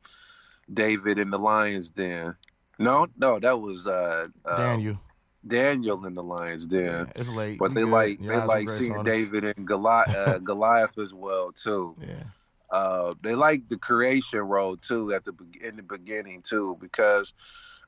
[0.72, 2.34] David in the lion's den.
[2.78, 5.01] No, no, that was uh, uh, Daniel.
[5.47, 6.84] Daniel in the lion's den.
[6.84, 11.14] Yeah, it's late, but they like they like seeing David and Goliath, uh, Goliath as
[11.14, 11.97] well too.
[12.01, 12.22] Yeah.
[12.70, 17.32] Uh, they like the creation role too at the in the beginning too because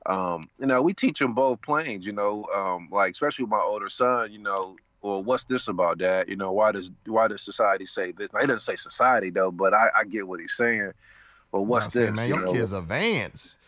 [0.06, 2.06] um, you know we teach them both planes.
[2.06, 4.32] You know, um, like especially my older son.
[4.32, 6.28] You know, well, what's this about, that?
[6.28, 8.32] You know, why does why does society say this?
[8.32, 10.92] Now, he doesn't say society though, but I, I get what he's saying.
[11.52, 12.14] But what's this?
[12.14, 12.52] man, your know?
[12.52, 13.58] kids advance.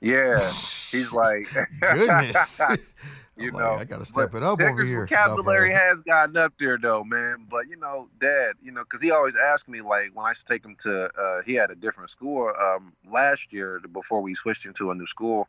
[0.00, 0.38] Yeah,
[0.90, 1.48] he's like
[1.80, 2.60] goodness.
[3.38, 5.06] you I'm know, I gotta step it up over here.
[5.06, 7.46] Vocabulary has gotten up there though, man.
[7.48, 10.46] But you know, Dad, you know, because he always asked me like when I used
[10.46, 14.34] to take him to, uh, he had a different school um, last year before we
[14.34, 15.48] switched into a new school.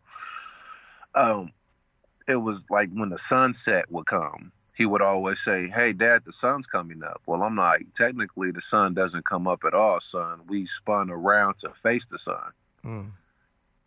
[1.15, 1.51] Um,
[2.27, 6.33] it was like when the sunset would come, he would always say, "Hey, Dad, the
[6.33, 10.41] sun's coming up." Well, I'm like, technically, the sun doesn't come up at all, son.
[10.47, 12.51] We spun around to face the sun.
[12.85, 13.11] Mm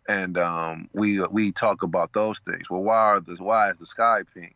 [0.09, 2.69] and um, we we talk about those things.
[2.71, 4.55] Well, why are the why is the sky pink?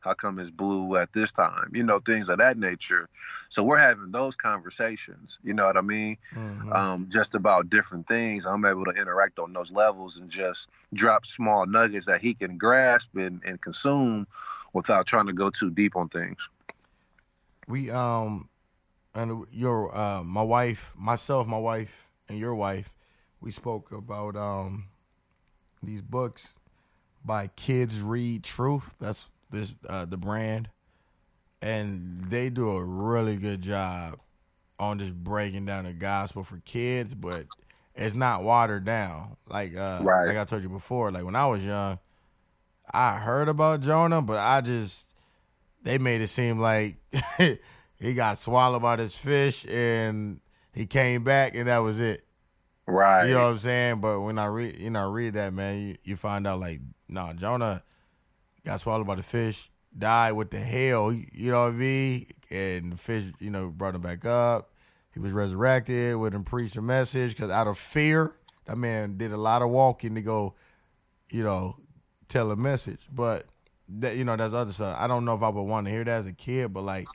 [0.00, 1.70] How come it's blue at this time?
[1.74, 3.08] You know, things of that nature.
[3.48, 5.38] So we're having those conversations.
[5.42, 6.16] You know what I mean?
[6.34, 6.72] Mm-hmm.
[6.72, 8.46] Um, just about different things.
[8.46, 12.56] I'm able to interact on those levels and just drop small nuggets that he can
[12.56, 14.26] grasp and, and consume
[14.72, 16.38] without trying to go too deep on things.
[17.66, 18.48] We um,
[19.14, 22.95] and your uh, my wife, myself, my wife, and your wife
[23.40, 24.86] we spoke about um,
[25.82, 26.58] these books
[27.24, 28.94] by Kids Read Truth.
[29.00, 30.68] That's this uh, the brand,
[31.62, 34.20] and they do a really good job
[34.78, 37.46] on just breaking down the gospel for kids, but
[37.94, 39.36] it's not watered down.
[39.48, 40.26] Like uh, right.
[40.26, 41.98] like I told you before, like when I was young,
[42.90, 45.14] I heard about Jonah, but I just
[45.82, 46.96] they made it seem like
[47.98, 50.40] he got swallowed by this fish and
[50.72, 52.25] he came back and that was it.
[52.86, 53.26] Right.
[53.26, 54.00] You know what I'm saying?
[54.00, 57.26] But when I read, you know, read that man, you, you find out like, no,
[57.26, 57.82] nah, Jonah
[58.64, 61.12] got swallowed by the fish, died with the hell.
[61.12, 62.26] You know what I mean?
[62.50, 64.70] And the fish, you know, brought him back up.
[65.12, 68.34] He was resurrected, with him preach a message because out of fear,
[68.66, 70.54] that man did a lot of walking to go,
[71.30, 71.76] you know,
[72.28, 73.00] tell a message.
[73.10, 73.46] But
[73.88, 74.96] that, you know, that's other stuff.
[75.00, 77.08] I don't know if I would want to hear that as a kid, but like,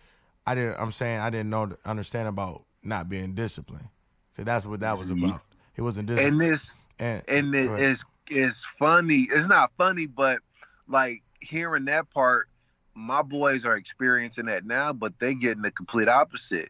[0.47, 0.77] I didn't.
[0.79, 3.89] I'm saying I didn't know understand about not being disciplined.
[4.35, 5.25] Cause that's what that was mm-hmm.
[5.25, 5.41] about.
[5.75, 6.25] It wasn't this.
[6.25, 9.27] And this and, and it is is funny.
[9.31, 10.39] It's not funny, but
[10.87, 12.49] like hearing that part,
[12.93, 16.69] my boys are experiencing that now, but they getting the complete opposite.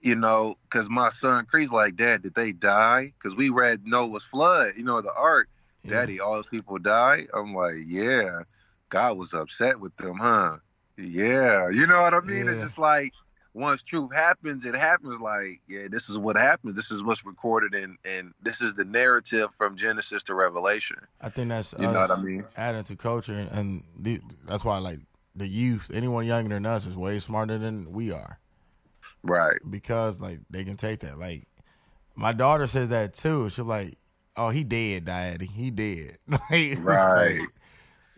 [0.00, 3.12] You know, because my son Cree's like, Dad, did they die?
[3.18, 4.74] Because we read Noah's flood.
[4.76, 5.48] You know, the ark.
[5.82, 5.92] Yeah.
[5.92, 7.26] Daddy, all those people die.
[7.34, 8.40] I'm like, yeah.
[8.88, 10.58] God was upset with them, huh?
[10.96, 11.68] Yeah.
[11.70, 12.46] You know what I mean?
[12.46, 12.52] Yeah.
[12.52, 13.12] It's just like
[13.56, 16.76] once truth happens, it happens like, yeah, this is what happened.
[16.76, 20.98] This is what's recorded and and this is the narrative from Genesis to Revelation.
[21.20, 22.44] I think that's you know what I mean.
[22.56, 25.00] Adding to culture and, and the, that's why like
[25.34, 28.38] the youth, anyone younger than us is way smarter than we are.
[29.22, 29.58] Right.
[29.68, 31.18] Because like they can take that.
[31.18, 31.48] Like
[32.14, 33.48] my daughter says that too.
[33.48, 33.96] She's like,
[34.36, 35.46] "Oh, he dead, daddy.
[35.46, 37.40] He dead." like, right.
[37.40, 37.48] Like,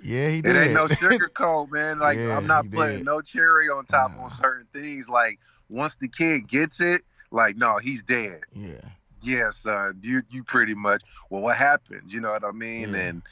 [0.02, 0.56] yeah, he did.
[0.56, 1.98] It ain't no sugar coat, man.
[1.98, 3.06] Like yeah, I'm not putting did.
[3.06, 4.24] no cherry on top nah.
[4.24, 5.08] on certain things.
[5.08, 5.38] Like
[5.68, 8.40] once the kid gets it, like no, he's dead.
[8.54, 8.80] Yeah.
[9.22, 9.98] Yeah, son.
[10.02, 11.02] You you pretty much.
[11.30, 12.02] Well, what happened?
[12.06, 12.94] You know what I mean?
[12.94, 13.00] Yeah.
[13.00, 13.22] And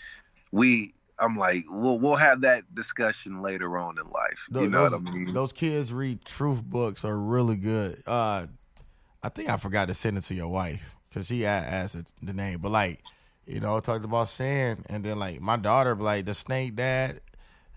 [0.50, 4.46] we, I'm like, we'll we'll have that discussion later on in life.
[4.50, 5.32] you know those, what I mean?
[5.32, 8.02] Those kids read truth books are really good.
[8.06, 8.46] Uh,
[9.22, 12.58] I think I forgot to send it to your wife because she asked the name,
[12.58, 13.00] but like
[13.46, 17.20] you know, talked about sin, and then like my daughter be like the snake dad,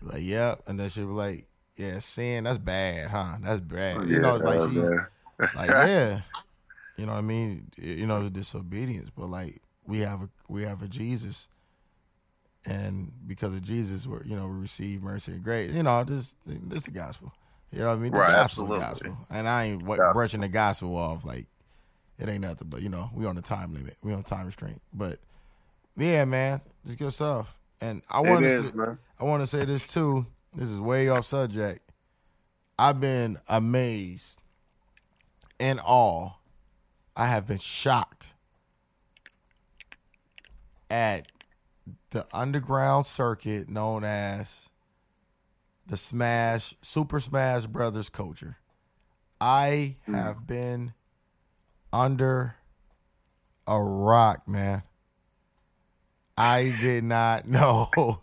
[0.01, 1.45] like yep, and then she be like,
[1.75, 3.35] yeah, sin, that's bad, huh?
[3.41, 4.03] That's bad.
[4.07, 6.21] Yeah, you know, it's like she, like yeah,
[6.97, 7.67] you know what I mean?
[7.77, 11.49] You know, it's disobedience, but like we have a we have a Jesus,
[12.65, 15.71] and because of Jesus, we're you know we receive mercy and grace.
[15.71, 17.31] You know, this this the gospel.
[17.71, 18.13] You know what I mean?
[18.13, 18.79] The Right, gospel, absolutely.
[18.79, 19.17] gospel.
[19.29, 20.13] And I ain't Gospel.
[20.13, 21.45] brushing the gospel off like
[22.17, 22.67] it ain't nothing.
[22.67, 23.97] But you know, we on the time limit.
[24.01, 24.81] We on time restraint.
[24.91, 25.19] But
[25.97, 27.57] yeah, man, it's good stuff.
[27.81, 28.97] And I want to.
[29.19, 30.25] I want to say this too.
[30.53, 31.81] This is way off subject.
[32.77, 34.41] I've been amazed
[35.59, 36.31] in awe.
[37.15, 38.33] I have been shocked
[40.89, 41.31] at
[42.11, 44.69] the underground circuit known as
[45.85, 48.57] the Smash Super Smash Brothers culture.
[49.41, 50.93] I have been
[51.91, 52.55] under
[53.67, 54.83] a rock, man.
[56.39, 58.21] I did not know.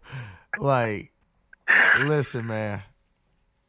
[0.58, 1.12] like,
[2.00, 2.82] listen, man.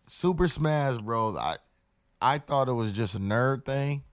[0.07, 1.35] Super Smash Bros.
[1.35, 1.57] I
[2.21, 4.03] I thought it was just a nerd thing,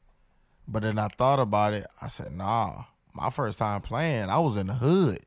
[0.68, 1.86] but then I thought about it.
[2.02, 2.84] I said, nah.
[3.14, 5.20] My first time playing, I was in the hood,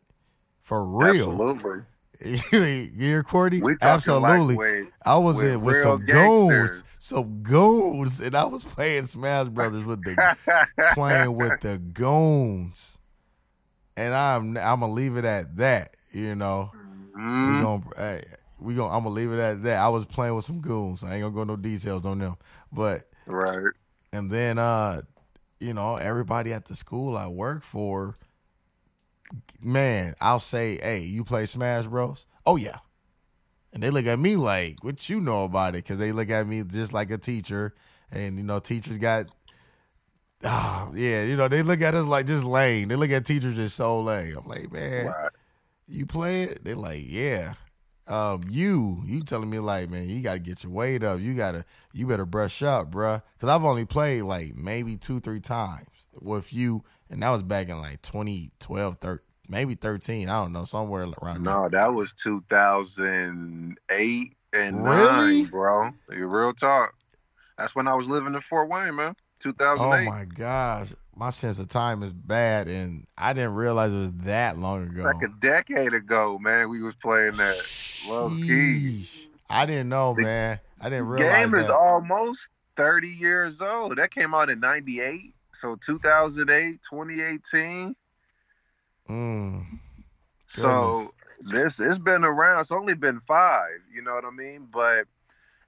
[0.62, 1.32] for real.
[1.32, 1.84] Absolutely.
[2.94, 3.62] You're Cordy?
[3.82, 4.56] Absolutely.
[4.56, 9.04] like with, I was with in with some goons, some goons, and I was playing
[9.04, 10.36] Smash Brothers with the
[10.96, 12.97] playing with the goons,
[13.98, 15.96] and I'm I'm gonna leave it at that.
[16.14, 16.72] You know,
[17.14, 17.60] we Mhm.
[17.60, 18.24] gonna hey,
[18.60, 19.80] we gonna I'm gonna leave it at that.
[19.80, 21.04] I was playing with some goons.
[21.04, 22.36] I ain't gonna go no details on them,
[22.72, 23.74] but Right.
[24.14, 25.02] and then uh,
[25.60, 28.16] you know, everybody at the school I work for,
[29.62, 32.26] man, I'll say, hey, you play Smash Bros?
[32.46, 32.78] Oh yeah.
[33.74, 35.84] And they look at me like, what you know about it?
[35.84, 37.76] Because they look at me just like a teacher.
[38.10, 39.26] And, you know, teachers got,
[40.44, 42.90] ah, yeah, you know, they look at us like just lame.
[42.90, 44.38] They look at teachers just so lame.
[44.38, 45.32] I'm like, man, Right.
[45.88, 46.64] you play it?
[46.64, 47.54] They're like, yeah.
[48.08, 51.20] Um, you, you telling me like, man, you got to get your weight up.
[51.20, 53.22] You got to, you better brush up, bruh.
[53.36, 56.86] Because I've only played like maybe two, three times with you.
[57.10, 59.20] And that was back in like 2012, 13,
[59.50, 60.30] maybe 13.
[60.30, 61.54] I don't know, somewhere around there.
[61.54, 65.42] No, that was 2008 and Really?
[65.44, 65.92] 9, bro.
[66.16, 66.94] You real talk.
[67.58, 69.16] That's when I was living in Fort Wayne, man.
[69.46, 70.94] Oh my gosh.
[71.16, 72.68] My sense of time is bad.
[72.68, 75.04] And I didn't realize it was that long ago.
[75.04, 76.70] Like a decade ago, man.
[76.70, 77.56] We was playing that.
[78.08, 79.04] Low key.
[79.04, 79.28] Sheesh.
[79.50, 80.60] I didn't know, The man.
[80.82, 81.76] I didn't realize Game is that.
[81.76, 83.98] almost 30 years old.
[83.98, 85.34] That came out in 98.
[85.54, 87.96] So 2008, 2018.
[89.10, 89.66] Mm.
[90.46, 92.62] So this it's been around.
[92.62, 93.80] It's only been five.
[93.94, 94.68] You know what I mean?
[94.72, 95.06] But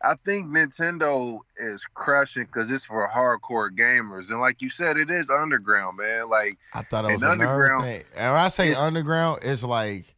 [0.02, 5.12] I think Nintendo is crushing because it's for hardcore gamers, and like you said, it
[5.12, 6.30] is underground, man.
[6.30, 8.04] Like I thought it was another underground- thing.
[8.16, 10.16] And when I say It's- underground, it's like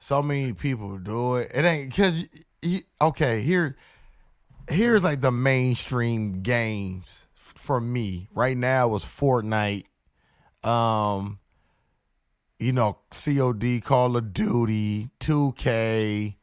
[0.00, 1.50] so many people do it.
[1.54, 2.28] It ain't because
[3.00, 3.42] okay.
[3.42, 3.76] Here,
[4.68, 9.84] here's like the mainstream games for me right now was Fortnite,
[10.64, 11.38] um,
[12.58, 16.36] you know, COD, Call of Duty, Two K.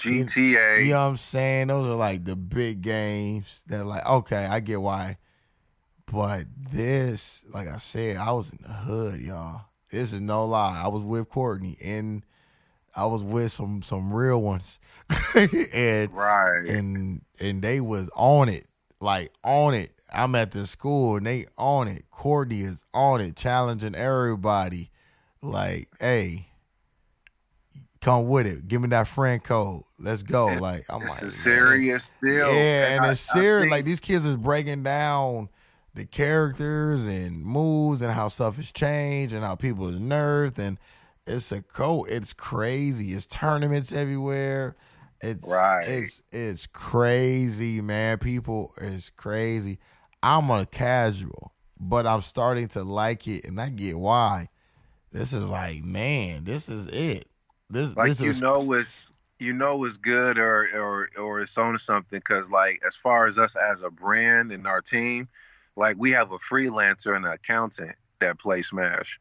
[0.00, 0.84] GTA.
[0.84, 1.68] You know what I'm saying?
[1.68, 5.18] Those are like the big games that like, okay, I get why.
[6.10, 9.62] But this, like I said, I was in the hood, y'all.
[9.90, 10.80] This is no lie.
[10.84, 12.24] I was with Courtney and
[12.96, 14.80] I was with some some real ones.
[15.74, 16.66] and Right.
[16.66, 18.66] and and they was on it.
[19.00, 19.92] Like on it.
[20.12, 22.04] I'm at the school and they on it.
[22.10, 24.90] Courtney is on it, challenging everybody.
[25.42, 26.48] Like, hey,
[28.00, 28.66] come with it.
[28.68, 29.82] Give me that friend code.
[29.98, 30.48] Let's go.
[30.48, 32.52] It- like I'm It's like a serious deal.
[32.54, 33.62] Yeah, and I- it's I serious.
[33.64, 35.48] think- like these kids is breaking down
[35.94, 40.78] the characters and moves and how stuff has changed and how people is nerfed and
[41.26, 43.12] it's a co it's crazy.
[43.12, 44.76] It's tournaments everywhere.
[45.20, 45.86] It's Right.
[45.86, 48.18] it's it's crazy, man.
[48.18, 49.78] People is crazy.
[50.22, 54.48] I'm a casual, but I'm starting to like it and I get why.
[55.12, 57.26] This is like, man, this is it.
[57.70, 61.56] This like this you is know it's you know it's good or or or it's
[61.56, 65.28] on to something because like as far as us as a brand and our team
[65.76, 69.18] like we have a freelancer and an accountant that play smash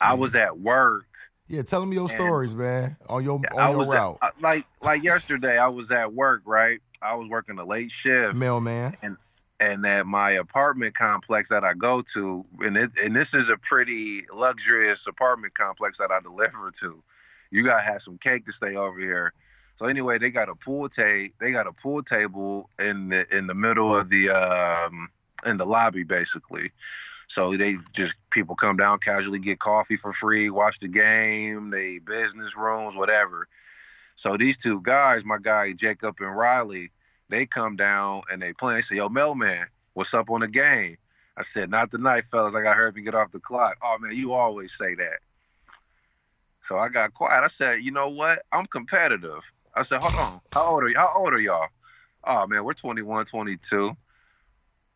[0.00, 1.06] i was at work
[1.48, 2.96] Yeah, tell me your stories, man.
[3.08, 4.18] On your on i your was at, route.
[4.22, 8.34] uh, like like yesterday i was at work right i was working a late shift
[8.36, 8.96] Mailman.
[9.02, 9.16] and
[9.62, 14.24] at my apartment complex that I go to, and it and this is a pretty
[14.32, 17.02] luxurious apartment complex that I deliver to.
[17.50, 19.32] You gotta have some cake to stay over here.
[19.76, 21.32] So anyway, they got a pool table.
[21.40, 25.08] They got a pool table in the in the middle of the um
[25.46, 26.70] in the lobby basically.
[27.28, 31.98] So they just people come down casually, get coffee for free, watch the game, they
[31.98, 33.48] business rooms, whatever.
[34.16, 36.90] So these two guys, my guy Jacob and Riley,
[37.32, 38.74] they come down and they play.
[38.74, 40.96] They say, "Yo, Mailman, what's up on the game?"
[41.36, 42.54] I said, "Not tonight, fellas.
[42.54, 44.94] I got to hurry up and get off the clock." Oh man, you always say
[44.94, 45.18] that.
[46.62, 47.42] So I got quiet.
[47.42, 48.44] I said, you know what?
[48.52, 49.40] I'm competitive.
[49.74, 50.40] I said, hold on.
[50.52, 50.96] How old are you?
[50.96, 51.68] How old are y'all?
[52.24, 53.96] Oh man, we're 21, 22.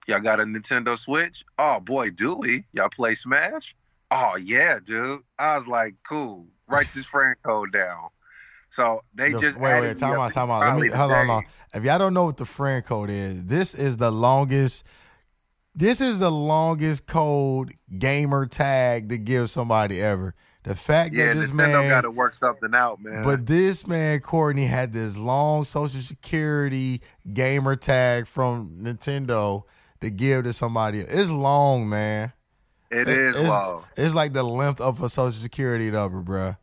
[0.07, 1.45] Y'all got a Nintendo Switch?
[1.59, 2.65] Oh boy, do we?
[2.73, 3.75] Y'all play Smash?
[4.13, 5.23] Oh yeah, dude.
[5.39, 6.47] I was like, cool.
[6.69, 8.09] Write this friend code down.
[8.77, 10.61] So they The- just wait, wait, time out, time out.
[10.61, 11.45] Let me hold on, hold on.
[11.75, 14.85] If y'all don't know what the friend code is, this is the longest.
[15.75, 20.35] This is the longest code gamer tag to give somebody ever.
[20.65, 23.25] The fact Yeah, that this Nintendo man, got to work something out, man.
[23.25, 27.01] but this man Courtney had this long Social Security
[27.33, 29.63] gamer tag from Nintendo
[30.01, 30.99] to give to somebody.
[31.01, 32.33] It's long, man.
[32.91, 33.85] it it- is it's- long.
[33.97, 36.57] It's like the length of a Social Security number, bruh.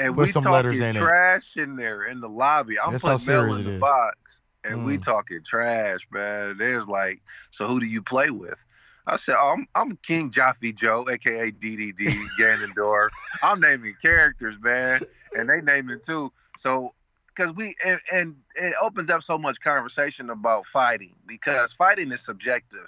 [0.00, 0.98] And put we some letters in it.
[0.98, 2.80] trash in there in the lobby.
[2.80, 3.80] I'm That's putting mail in the is.
[3.80, 5.02] box, and we Mm.
[5.02, 6.56] talking trash, man.
[6.56, 7.20] There's like,
[7.50, 8.62] so who do you play with?
[9.06, 11.98] I said, oh, I'm, I'm King Jaffe Joe, aka DDD
[12.38, 13.08] Ganondorf.
[13.42, 15.00] I'm naming characters, man,
[15.36, 16.32] and they naming too.
[16.56, 16.94] So,
[17.28, 22.20] because we and, and it opens up so much conversation about fighting because fighting is
[22.24, 22.86] subjective.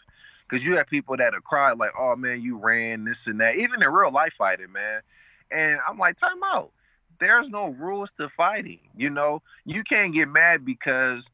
[0.49, 3.57] Because you have people that are cried like, "Oh man, you ran this and that,"
[3.57, 5.01] even in real life fighting, man.
[5.51, 6.73] And I'm like, time out.
[7.23, 8.81] There's no rules to fighting.
[8.97, 11.31] You know, you can't get mad because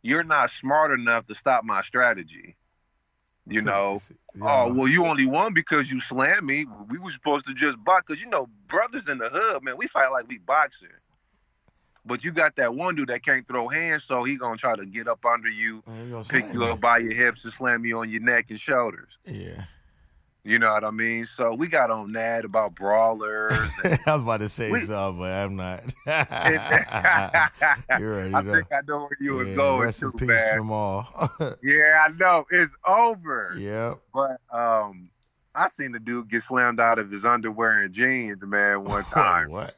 [0.00, 2.56] you're not smart enough to stop my strategy.
[3.46, 4.00] You know,
[4.40, 6.66] oh well, you only won because you slammed me.
[6.88, 9.88] We were supposed to just box because you know, brothers in the hood, man, we
[9.88, 10.88] fight like we boxing.
[12.06, 14.86] But you got that one dude that can't throw hands, so he gonna try to
[14.86, 15.82] get up under you,
[16.28, 19.18] pick you up by your hips, and slam you on your neck and shoulders.
[19.26, 19.64] Yeah.
[20.42, 21.26] You know what I mean?
[21.26, 23.70] So we got on that about brawlers.
[23.84, 25.82] And, I was about to say We- something, but I'm not.
[28.00, 28.24] You're right.
[28.24, 28.54] you know.
[28.54, 30.56] think I know where you Yeah, going rest in peace, man.
[30.56, 31.08] Jamal.
[31.62, 33.54] Yeah, I know it's over.
[33.58, 33.98] yep.
[34.14, 35.10] But um,
[35.54, 39.50] I seen the dude get slammed out of his underwear and jeans, man, one time.
[39.50, 39.76] what?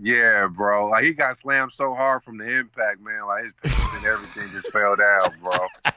[0.00, 0.88] yeah, bro.
[0.88, 3.26] Like he got slammed so hard from the impact, man.
[3.26, 5.91] Like his pants and everything just fell down, bro.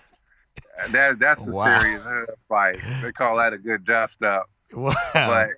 [0.92, 1.80] That that's a Wow.
[1.80, 2.04] serious
[2.50, 2.80] fight.
[3.02, 4.50] They call that a good dust up.
[4.74, 4.94] Wow.
[5.14, 5.50] But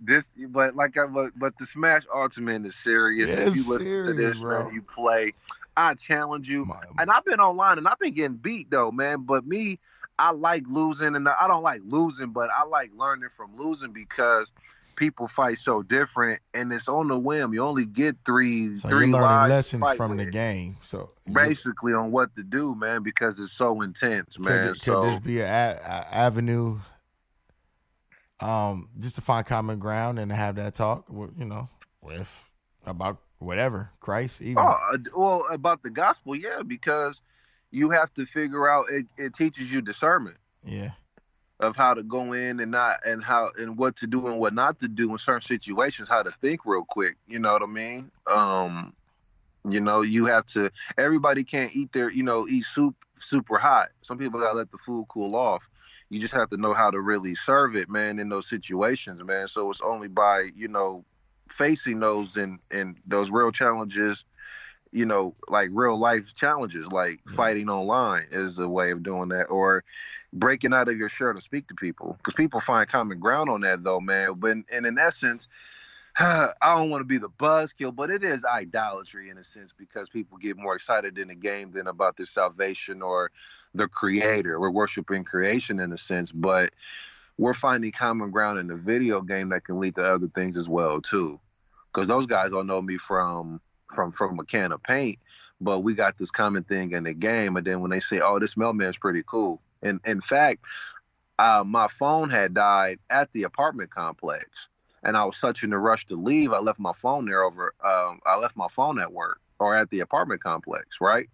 [0.00, 3.30] this, but like, I, but, but the Smash Ultimate is serious.
[3.32, 4.64] Yeah, if you listen to this, bro.
[4.64, 5.32] man, you play.
[5.76, 6.64] I challenge you.
[6.64, 9.22] My- And I've been online and I've been getting beat though, man.
[9.22, 9.78] But me,
[10.18, 14.52] I like losing, and I don't like losing, but I like learning from losing because
[14.96, 17.54] people fight so different, and it's on the whim.
[17.54, 20.76] You only get three, so three lessons from the game.
[20.82, 24.68] So basically on what to do, man, because it's so intense, man.
[24.68, 26.78] could so this be an a- a- avenue,
[28.40, 31.08] um, just to find common ground and have that talk?
[31.08, 31.68] with, You know,
[32.00, 32.50] with
[32.84, 34.58] about whatever Christ, even.
[34.58, 37.22] Oh, uh, well, about the gospel, yeah, because
[37.70, 38.86] you have to figure out.
[38.90, 40.92] It, it teaches you discernment Yeah.
[41.64, 44.54] Of how to go in and not, and how and what to do and what
[44.54, 46.08] not to do in certain situations.
[46.08, 47.16] How to think real quick.
[47.26, 48.10] You know what I mean?
[48.32, 48.92] Um,
[49.68, 50.70] you know, you have to.
[50.98, 53.88] Everybody can't eat their, you know, eat soup super hot.
[54.02, 55.68] Some people gotta let the food cool off.
[56.10, 59.48] You just have to know how to really serve it, man, in those situations, man.
[59.48, 61.04] So it's only by you know
[61.48, 64.24] facing those and and those real challenges
[64.94, 67.36] you know like real life challenges like Yeah.
[67.36, 69.84] fighting online is a way of doing that or
[70.32, 73.60] breaking out of your shirt to speak to people because people find common ground on
[73.62, 75.48] that though man but and in essence
[76.20, 80.08] I don't want to be the buzzkill, but it is idolatry in a sense because
[80.08, 83.32] people get more excited in the game than about their salvation or
[83.74, 84.60] the creator.
[84.60, 86.72] We're worshiping creation in a sense, but
[87.36, 90.68] we're finding common ground in the video game that can lead to other things as
[90.68, 91.40] well too.
[91.92, 93.60] Because those guys all know me from
[93.94, 95.18] from from a can of paint,
[95.60, 97.56] but we got this common thing in the game.
[97.56, 100.64] And then when they say, "Oh, this mailman's pretty cool," and in fact,
[101.38, 104.68] uh, my phone had died at the apartment complex,
[105.02, 107.74] and I was such in a rush to leave, I left my phone there over.
[107.82, 111.28] Um, I left my phone at work or at the apartment complex, right?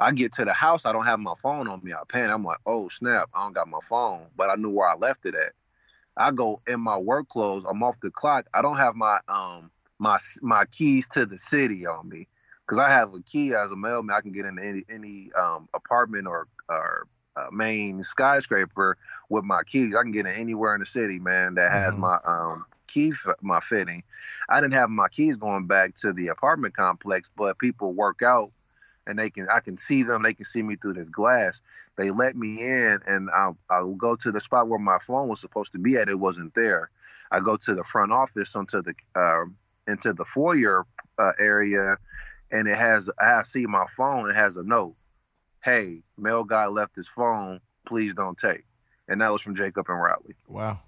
[0.00, 1.92] I get to the house, I don't have my phone on me.
[1.92, 2.32] I panic.
[2.32, 5.26] I'm like, oh snap, I don't got my phone, but I knew where I left
[5.26, 5.52] it at.
[6.16, 7.64] I go in my work clothes.
[7.64, 8.46] I'm off the clock.
[8.54, 12.28] I don't have my um my my keys to the city on me
[12.66, 14.14] because I have a key as a mailman.
[14.16, 18.96] I can get into any any um, apartment or or uh, main skyscraper
[19.28, 19.94] with my keys.
[19.96, 21.54] I can get in anywhere in the city, man.
[21.54, 21.98] That has Mhm.
[21.98, 24.02] my um key f- my fitting.
[24.48, 28.52] I didn't have my keys going back to the apartment complex, but people work out
[29.06, 30.22] and they can I can see them.
[30.22, 31.62] They can see me through this glass.
[31.96, 35.40] They let me in, and I'll I'll go to the spot where my phone was
[35.40, 36.08] supposed to be at.
[36.08, 36.90] It wasn't there.
[37.30, 39.44] I go to the front office onto the uh,
[39.88, 40.84] into the foyer
[41.18, 41.96] uh, area,
[42.52, 44.30] and it has I see my phone.
[44.30, 44.94] It has a note.
[45.64, 47.60] Hey, mail guy left his phone.
[47.86, 48.64] Please don't take.
[49.08, 50.36] And that was from Jacob and Riley.
[50.46, 50.80] Wow.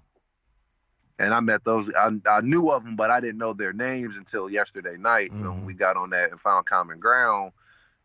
[1.19, 1.93] and I met those.
[1.93, 5.47] I, I knew of them, but I didn't know their names until yesterday night mm-hmm.
[5.47, 7.51] when we got on that and found common ground.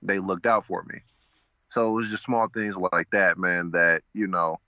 [0.03, 1.01] They looked out for me.
[1.69, 3.71] So it was just small things like that, man.
[3.73, 4.59] That you know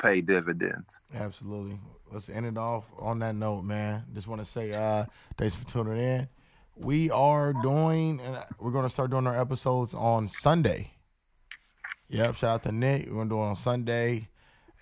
[0.00, 0.98] pay dividends.
[1.14, 1.78] Absolutely.
[2.12, 4.04] Let's end it off on that note, man.
[4.14, 5.04] Just want to say uh,
[5.38, 6.28] thanks for tuning in.
[6.76, 10.92] We are doing, and we're going to start doing our episodes on Sunday.
[12.08, 12.34] Yep.
[12.36, 13.06] Shout out to Nick.
[13.06, 14.30] We're going to do it on Sunday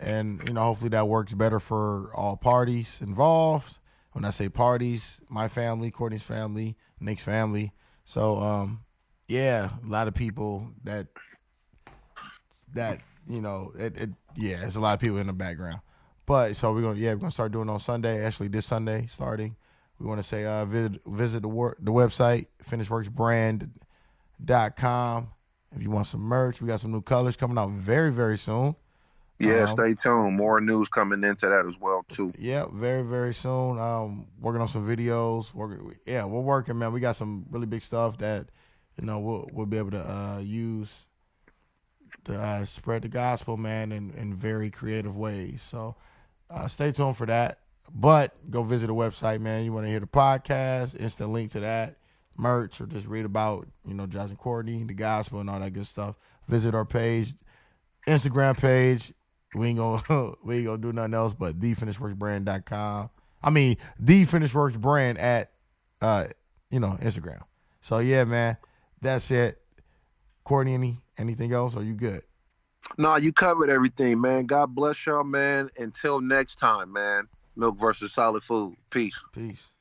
[0.01, 3.79] and you know hopefully that works better for all parties involved
[4.13, 7.73] when i say parties my family courtney's family nick's family
[8.05, 8.81] so um
[9.27, 11.09] yeah a lot of people that
[12.73, 15.81] that you know it, it yeah it's a lot of people in the background
[16.29, 19.57] but so we're gonna yeah we're gonna start doing on sunday actually this sunday starting
[19.99, 25.29] we want to say uh visit visit the work the website finishedworksbrand.com
[25.75, 28.77] if you want some merch we got some new colors coming out very very soon
[29.41, 30.37] yeah, um, stay tuned.
[30.37, 32.33] More news coming into that as well too.
[32.37, 33.79] Yeah, very very soon.
[33.79, 35.55] Um, working on some videos.
[35.55, 36.93] Working, yeah, we're working, man.
[36.93, 38.49] We got some really big stuff that
[39.01, 41.07] you know we'll we'll be able to uh, use
[42.25, 45.63] to uh, spread the gospel, man, in in very creative ways.
[45.63, 45.95] So
[46.51, 47.61] uh, stay tuned for that.
[47.93, 49.65] But go visit the website, man.
[49.65, 50.99] You want to hear the podcast?
[51.01, 51.97] Instant link to that
[52.37, 55.73] merch, or just read about you know Josh and Courtney, the gospel, and all that
[55.73, 56.17] good stuff.
[56.47, 57.35] Visit our page,
[58.07, 59.13] Instagram page
[59.55, 63.11] we ain't gonna we ain't gonna do nothing else but thefinishedworksbrand.com.
[63.43, 65.53] I mean the brand at
[66.01, 66.27] uh
[66.71, 67.43] you know Instagram.
[67.81, 68.57] So yeah, man,
[69.01, 69.61] that's it.
[70.45, 71.77] Courtney, any anything else?
[71.77, 72.23] Are you good?
[72.97, 74.47] No, you covered everything, man.
[74.47, 75.69] God bless y'all, man.
[75.77, 77.29] Until next time, man.
[77.57, 78.77] Milk versus solid food.
[78.91, 79.21] Peace.
[79.33, 79.73] Peace.